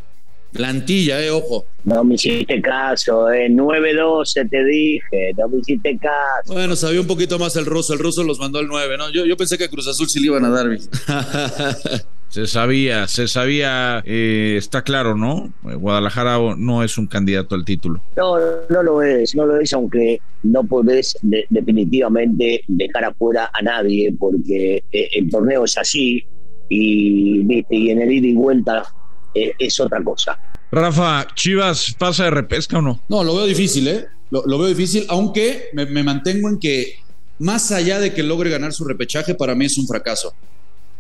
Plantilla, 0.52 1.24
eh, 1.24 1.30
ojo. 1.30 1.66
No 1.84 2.04
me 2.04 2.16
hiciste 2.16 2.62
caso, 2.62 3.32
eh. 3.32 3.50
9-12 3.50 4.50
te 4.50 4.66
dije, 4.66 5.34
no 5.38 5.48
me 5.48 5.60
hiciste 5.60 5.98
caso. 5.98 6.54
Bueno, 6.54 6.76
sabía 6.76 7.02
un 7.02 7.08
poquito 7.08 7.38
más 7.38 7.56
el 7.56 7.66
ruso, 7.66 7.94
el 7.94 8.00
ruso 8.00 8.24
los 8.24 8.40
mandó 8.40 8.60
al 8.60 8.68
9, 8.68 8.98
¿no? 8.98 9.12
Yo, 9.12 9.26
yo 9.26 9.38
pensé 9.38 9.58
que 9.58 9.66
a 9.66 9.70
Cruz 9.70 9.88
Azul 9.88 10.10
sí 10.10 10.20
le 10.20 10.28
iban 10.28 10.46
a 10.46 10.50
dar. 10.50 10.68
se 12.30 12.48
sabía, 12.48 13.08
se 13.08 13.28
sabía, 13.28 14.04
eh, 14.06 14.56
está 14.58 14.84
claro, 14.84 15.16
¿no? 15.16 15.54
Guadalajara 15.64 16.38
no 16.58 16.84
es 16.84 16.98
un 16.98 17.08
candidato 17.08 17.56
al 17.56 17.64
título. 17.64 18.02
No, 18.18 18.38
no 18.70 18.84
lo 18.84 19.02
es, 19.02 19.36
no 19.36 19.46
lo 19.46 19.60
es, 19.60 19.72
aunque 19.74 20.20
no 20.44 20.64
podés 20.64 21.18
definitivamente 21.22 22.64
dejar 22.68 23.06
afuera 23.06 23.50
a 23.54 23.62
nadie, 23.62 24.14
porque 24.20 24.84
eh, 24.92 25.10
el 25.14 25.30
torneo 25.30 25.66
es 25.66 25.78
así, 25.78 26.24
y, 26.70 27.64
y 27.70 27.90
en 27.90 28.02
el 28.02 28.12
ida 28.12 28.28
y 28.28 28.34
vuelta 28.36 28.84
eh, 29.34 29.54
es 29.58 29.80
otra 29.80 30.04
cosa. 30.04 30.40
Rafa, 30.72 31.28
¿Chivas 31.34 31.96
pasa 31.98 32.26
de 32.26 32.32
repesca 32.32 32.78
o 32.78 32.82
no? 32.82 33.02
No, 33.10 33.24
lo 33.24 33.36
veo 33.36 33.46
difícil, 33.46 33.88
¿eh? 33.88 34.08
Lo, 34.32 34.44
veo 34.60 34.68
difícil, 34.68 35.06
aunque 35.10 35.70
me, 35.74 36.04
mantengo 36.04 36.50
en 36.50 36.60
que 36.60 37.00
más 37.40 37.72
allá 37.72 38.00
de 38.00 38.14
que 38.14 38.22
logre 38.22 38.52
ganar 38.52 38.74
su 38.74 38.86
repechaje, 38.86 39.34
para 39.34 39.56
mí 39.56 39.66
es 39.66 39.78
un 39.80 39.88
fracaso. 39.88 40.34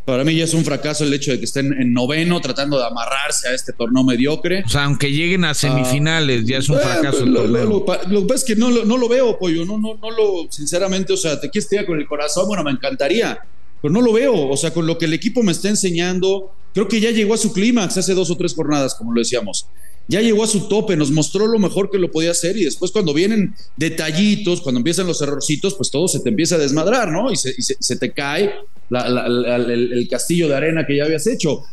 Para 0.06 0.24
mí 0.24 0.36
ya 0.36 0.46
es 0.46 0.56
un 0.56 0.66
fracaso 0.66 1.04
el 1.04 1.14
hecho 1.14 1.30
de 1.30 1.38
que 1.38 1.46
estén 1.46 1.72
en 1.72 1.94
noveno 1.94 2.42
tratando 2.42 2.80
de 2.80 2.86
amarrarse 2.86 3.50
a 3.50 3.54
este 3.54 3.74
torneo 3.74 4.04
mediocre. 4.04 4.64
O 4.66 4.70
sea, 4.70 4.86
aunque 4.86 5.12
lleguen 5.12 5.46
a 5.46 5.54
semifinales, 5.54 6.46
ya 6.46 6.58
es 6.58 6.70
un 6.70 6.80
fracaso 6.80 7.24
el 7.24 7.34
torneo. 7.36 7.66
Lo, 7.66 7.86
que 7.86 8.28
pasa 8.28 8.36
es 8.36 8.44
que 8.44 8.56
no, 8.56 8.72
no, 8.72 8.98
lo 8.98 9.08
veo, 9.08 9.38
pollo. 9.38 9.64
No, 9.66 9.78
no, 9.78 10.00
no 10.02 10.10
lo, 10.10 10.52
sinceramente, 10.52 11.14
o 11.14 11.18
sea, 11.18 11.40
te 11.40 11.52
quieres 11.52 11.70
tirar 11.70 11.86
con 11.86 12.00
el 12.00 12.08
corazón. 12.08 12.48
Bueno, 12.48 12.64
me 12.64 12.72
encantaría, 12.72 13.38
pero 13.80 13.94
no 13.94 14.02
lo 14.02 14.12
veo. 14.12 14.50
O 14.50 14.58
sea, 14.58 14.74
con 14.74 14.88
lo 14.88 14.98
que 14.98 15.06
el 15.06 15.14
equipo 15.14 15.44
me 15.44 15.52
está 15.52 15.70
enseñando, 15.70 16.56
creo 16.74 16.88
que 16.88 17.00
ya 17.00 17.12
llegó 17.12 17.34
a 17.34 17.38
su 17.38 17.54
clímax 17.54 17.98
hace 17.98 18.14
dos 18.14 18.30
o 18.30 18.38
tres 18.38 18.54
jornadas, 18.54 18.96
como 18.96 19.14
lo 19.14 19.20
decíamos. 19.20 19.68
Ya 20.08 20.22
llegó 20.22 20.44
a 20.44 20.48
su 20.48 20.68
tope, 20.68 20.98
nos 20.98 21.12
mostró 21.12 21.46
lo 21.46 21.60
mejor 21.60 21.92
que 21.92 22.00
lo 22.00 22.10
podía 22.10 22.32
hacer 22.32 22.58
y 22.58 22.66
después 22.66 22.92
cuando 22.92 23.14
vienen 23.14 23.54
detallitos, 23.78 24.60
cuando 24.62 24.80
empiezan 24.80 25.06
los 25.06 25.22
errorcitos, 25.22 25.76
pues 25.76 25.92
todo 25.92 26.08
se 26.08 26.20
te 26.22 26.30
empieza 26.30 26.56
a 26.56 26.58
desmadrar, 26.58 27.12
¿no? 27.12 27.32
Y 27.32 27.36
se, 27.36 27.96
te 27.96 28.12
cae 28.12 28.52
el, 28.90 30.08
castillo 30.10 30.48
de 30.48 30.56
arena 30.56 30.88
que 30.88 30.98
ya 30.98 31.04
habías 31.04 31.28
hecho. 31.28 31.64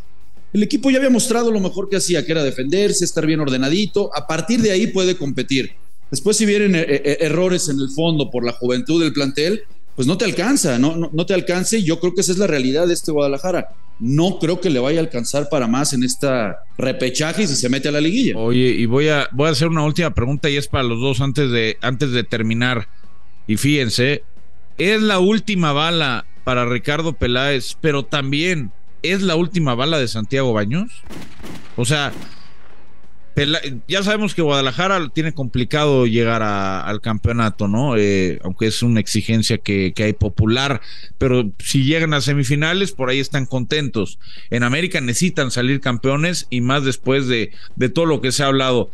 El 0.52 0.62
equipo 0.62 0.90
ya 0.90 0.98
había 0.98 1.08
mostrado 1.08 1.50
lo 1.50 1.60
mejor 1.60 1.88
que 1.88 1.96
hacía, 1.96 2.26
que 2.26 2.32
era 2.32 2.44
defenderse, 2.44 3.06
estar 3.06 3.24
bien 3.24 3.40
ordenadito. 3.40 4.10
A 4.14 4.26
partir 4.26 4.60
de 4.60 4.70
ahí 4.70 4.88
puede 4.88 5.16
competir. 5.16 5.70
Después, 6.10 6.36
si 6.36 6.44
vienen 6.44 6.74
eh, 6.74 6.84
eh, 6.88 7.16
errores 7.20 7.70
en 7.70 7.80
el 7.80 7.88
fondo 7.88 8.30
por 8.30 8.44
la 8.44 8.52
juventud 8.52 9.02
del 9.02 9.14
plantel, 9.14 9.62
pues 9.96 10.06
no 10.06 10.18
te 10.18 10.26
alcanza, 10.26 10.78
no, 10.78 10.94
no, 10.94 11.08
no 11.10 11.26
te 11.26 11.32
alcanza 11.32 11.78
y 11.78 11.84
yo 11.84 11.98
creo 11.98 12.14
que 12.14 12.20
esa 12.20 12.32
es 12.32 12.38
la 12.38 12.46
realidad 12.46 12.86
de 12.86 12.92
este 12.92 13.12
Guadalajara. 13.12 13.70
No 13.98 14.38
creo 14.38 14.60
que 14.60 14.70
le 14.70 14.78
vaya 14.78 15.00
a 15.00 15.02
alcanzar 15.02 15.48
para 15.48 15.66
más 15.66 15.92
en 15.92 16.04
esta 16.04 16.58
repechaje 16.76 17.44
y 17.44 17.46
si 17.46 17.56
se 17.56 17.68
mete 17.68 17.88
a 17.88 17.92
la 17.92 18.00
liguilla. 18.00 18.36
Oye, 18.36 18.68
y 18.68 18.86
voy 18.86 19.08
a, 19.08 19.28
voy 19.32 19.48
a 19.48 19.52
hacer 19.52 19.68
una 19.68 19.84
última 19.84 20.10
pregunta 20.12 20.50
y 20.50 20.56
es 20.56 20.68
para 20.68 20.84
los 20.84 21.00
dos 21.00 21.20
antes 21.20 21.50
de, 21.50 21.78
antes 21.80 22.12
de 22.12 22.24
terminar. 22.24 22.88
Y 23.46 23.56
fíjense, 23.56 24.22
es 24.78 25.00
la 25.00 25.18
última 25.18 25.72
bala 25.72 26.26
para 26.44 26.66
Ricardo 26.66 27.14
Peláez, 27.14 27.76
pero 27.80 28.04
también 28.04 28.70
es 29.02 29.22
la 29.22 29.36
última 29.36 29.74
bala 29.74 29.98
de 29.98 30.08
Santiago 30.08 30.52
Baños. 30.52 31.02
O 31.76 31.84
sea, 31.84 32.12
ya 33.86 34.02
sabemos 34.02 34.34
que 34.34 34.40
Guadalajara 34.40 35.10
tiene 35.10 35.34
complicado 35.34 36.06
llegar 36.06 36.42
al 36.42 37.00
campeonato, 37.02 37.68
¿no? 37.68 37.96
Eh, 37.96 38.38
aunque 38.42 38.66
es 38.66 38.82
una 38.82 39.00
exigencia 39.00 39.58
que, 39.58 39.92
hay 39.96 40.12
popular, 40.14 40.80
pero 41.18 41.50
si 41.58 41.84
llegan 41.84 42.14
a 42.14 42.22
semifinales, 42.22 42.92
por 42.92 43.10
ahí 43.10 43.20
están 43.20 43.44
contentos. 43.44 44.18
En 44.50 44.62
América 44.62 45.00
necesitan 45.00 45.50
salir 45.50 45.80
campeones 45.80 46.46
y 46.48 46.62
más 46.62 46.84
después 46.84 47.26
de, 47.28 47.52
de 47.76 47.88
todo 47.90 48.06
lo 48.06 48.20
que 48.22 48.32
se 48.32 48.42
ha 48.42 48.46
hablado. 48.46 48.90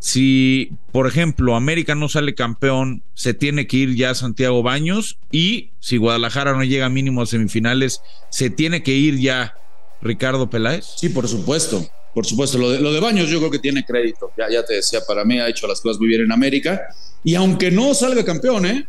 Si, 0.00 0.70
por 0.92 1.06
ejemplo, 1.06 1.56
América 1.56 1.94
no 1.94 2.08
sale 2.08 2.34
campeón, 2.34 3.02
se 3.14 3.34
tiene 3.34 3.66
que 3.66 3.78
ir 3.78 3.96
ya 3.96 4.10
a 4.10 4.14
Santiago 4.14 4.62
Baños 4.62 5.18
y 5.32 5.70
si 5.80 5.96
Guadalajara 5.96 6.52
no 6.52 6.62
llega 6.62 6.88
mínimo 6.88 7.22
a 7.22 7.26
semifinales, 7.26 8.00
se 8.30 8.50
tiene 8.50 8.82
que 8.82 8.92
ir 8.92 9.18
ya 9.18 9.54
Ricardo 10.00 10.50
Peláez. 10.50 10.86
Sí, 10.96 11.08
por 11.08 11.26
supuesto. 11.26 11.88
Por 12.18 12.26
supuesto, 12.26 12.58
lo 12.58 12.72
de, 12.72 12.80
lo 12.80 12.92
de 12.92 12.98
Baños 12.98 13.30
yo 13.30 13.38
creo 13.38 13.48
que 13.48 13.60
tiene 13.60 13.84
crédito. 13.84 14.32
Ya, 14.36 14.50
ya 14.50 14.64
te 14.64 14.74
decía, 14.74 15.02
para 15.06 15.24
mí 15.24 15.38
ha 15.38 15.48
hecho 15.48 15.68
las 15.68 15.80
cosas 15.80 16.00
muy 16.00 16.08
bien 16.08 16.22
en 16.22 16.32
América. 16.32 16.88
Y 17.22 17.36
aunque 17.36 17.70
no 17.70 17.94
salga 17.94 18.24
campeón, 18.24 18.66
¿eh? 18.66 18.84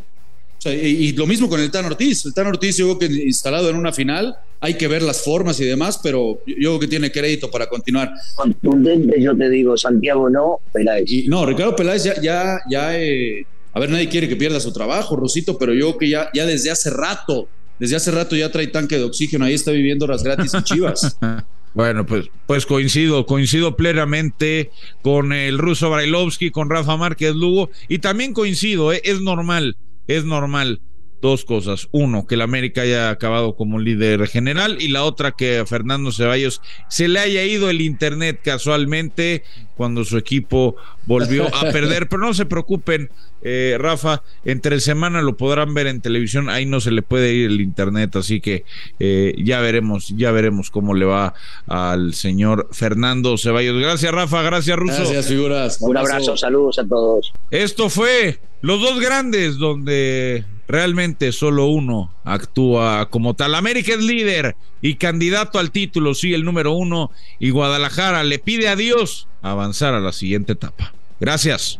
y, 0.65 1.11
lo 1.11 1.27
mismo 1.27 1.47
con 1.47 1.59
el 1.59 1.69
Tan 1.69 1.85
Ortiz. 1.85 2.25
El 2.25 2.33
Tan 2.33 2.47
Ortiz 2.47 2.77
yo 2.77 2.97
creo 2.97 3.07
que 3.07 3.23
instalado 3.27 3.69
en 3.69 3.75
una 3.75 3.93
final, 3.93 4.35
hay 4.59 4.73
que 4.73 4.87
ver 4.87 5.03
las 5.03 5.23
formas 5.23 5.59
y 5.59 5.65
demás, 5.65 5.99
pero 6.01 6.41
yo 6.47 6.55
creo 6.55 6.79
que 6.79 6.87
tiene 6.87 7.11
crédito 7.11 7.51
para 7.51 7.67
continuar. 7.69 8.11
Contundente, 8.33 9.21
yo 9.21 9.37
te 9.37 9.47
digo, 9.47 9.77
Santiago 9.77 10.27
no, 10.27 10.59
Peláez. 10.73 11.03
Y, 11.05 11.27
no, 11.27 11.45
Ricardo 11.45 11.75
Peláez 11.75 12.05
ya, 12.05 12.19
ya, 12.19 12.59
ya 12.67 12.99
eh, 12.99 13.45
a 13.73 13.79
ver, 13.79 13.91
nadie 13.91 14.09
quiere 14.09 14.27
que 14.27 14.37
pierda 14.37 14.59
su 14.59 14.73
trabajo, 14.73 15.15
Rosito, 15.15 15.55
pero 15.55 15.75
yo 15.75 15.89
creo 15.89 15.97
que 15.99 16.09
ya, 16.09 16.31
ya 16.33 16.47
desde 16.47 16.71
hace 16.71 16.89
rato, 16.89 17.47
desde 17.77 17.95
hace 17.95 18.09
rato 18.09 18.35
ya 18.35 18.51
trae 18.51 18.65
tanque 18.65 18.97
de 18.97 19.03
oxígeno, 19.03 19.45
ahí 19.45 19.53
está 19.53 19.69
viviendo 19.69 20.05
horas 20.05 20.23
gratis 20.23 20.51
en 20.51 20.63
Chivas. 20.63 21.15
Bueno, 21.73 22.05
pues, 22.05 22.29
pues 22.47 22.65
coincido, 22.65 23.25
coincido 23.25 23.75
plenamente 23.75 24.71
con 25.01 25.33
el 25.33 25.57
ruso 25.57 25.89
Brailovsky, 25.89 26.49
con 26.49 26.69
Rafa 26.69 26.97
Márquez 26.97 27.35
Lugo, 27.35 27.69
y 27.87 27.99
también 27.99 28.33
coincido, 28.33 28.91
¿eh? 28.91 29.01
es 29.03 29.21
normal, 29.21 29.77
es 30.07 30.25
normal 30.25 30.81
dos 31.21 31.45
cosas. 31.45 31.87
Uno, 31.91 32.25
que 32.27 32.35
el 32.35 32.41
América 32.41 32.81
haya 32.81 33.09
acabado 33.09 33.55
como 33.55 33.79
líder 33.79 34.27
general 34.27 34.77
y 34.81 34.89
la 34.89 35.03
otra, 35.03 35.31
que 35.31 35.59
a 35.59 35.65
Fernando 35.65 36.11
Ceballos 36.11 36.61
se 36.89 37.07
le 37.07 37.19
haya 37.19 37.43
ido 37.43 37.69
el 37.69 37.81
internet 37.81 38.39
casualmente 38.43 39.43
cuando 39.75 40.03
su 40.03 40.17
equipo 40.17 40.75
volvió 41.05 41.47
a 41.55 41.61
perder. 41.71 42.09
Pero 42.09 42.21
no 42.21 42.33
se 42.33 42.45
preocupen, 42.45 43.09
eh, 43.41 43.77
Rafa, 43.79 44.23
entre 44.43 44.79
semana 44.79 45.21
lo 45.21 45.37
podrán 45.37 45.73
ver 45.73 45.87
en 45.87 46.01
televisión, 46.01 46.49
ahí 46.49 46.65
no 46.65 46.81
se 46.81 46.91
le 46.91 47.01
puede 47.01 47.33
ir 47.33 47.49
el 47.49 47.61
internet, 47.61 48.15
así 48.17 48.41
que 48.41 48.65
eh, 48.99 49.35
ya 49.37 49.61
veremos, 49.61 50.09
ya 50.17 50.31
veremos 50.31 50.69
cómo 50.69 50.93
le 50.93 51.05
va 51.05 51.33
al 51.67 52.13
señor 52.13 52.67
Fernando 52.71 53.37
Ceballos. 53.37 53.79
Gracias, 53.79 54.11
Rafa, 54.11 54.41
gracias, 54.41 54.77
Ruso. 54.77 54.97
Gracias, 54.97 55.27
figuras. 55.27 55.77
Un 55.81 55.97
abrazo, 55.97 56.35
saludos 56.35 56.79
a 56.79 56.87
todos. 56.87 57.31
Esto 57.51 57.89
fue 57.89 58.39
Los 58.61 58.81
Dos 58.81 58.99
Grandes, 58.99 59.57
donde 59.57 60.43
realmente 60.69 61.31
solo 61.31 61.65
uno 61.65 62.13
actúa 62.23 63.09
como 63.09 63.33
tal. 63.33 63.55
América 63.55 63.93
es 63.93 63.99
líder 63.99 64.55
y 64.81 64.95
candidato 64.95 65.59
al 65.59 65.71
título, 65.71 66.13
sí, 66.13 66.33
el 66.33 66.45
número 66.45 66.71
uno, 66.71 67.11
y 67.39 67.49
Guadalajara 67.49 68.23
le 68.23 68.39
pide 68.39 68.69
a 68.69 68.77
Dios 68.77 69.27
avanzar 69.41 69.95
a 69.95 69.99
la 69.99 70.13
siguiente 70.13 70.53
etapa. 70.53 70.93
Gracias. 71.19 71.79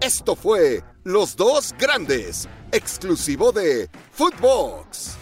Esto 0.00 0.36
fue 0.36 0.84
Los 1.02 1.34
Dos 1.34 1.74
Grandes, 1.76 2.48
exclusivo 2.70 3.50
de 3.50 3.88
Footbox. 4.12 5.17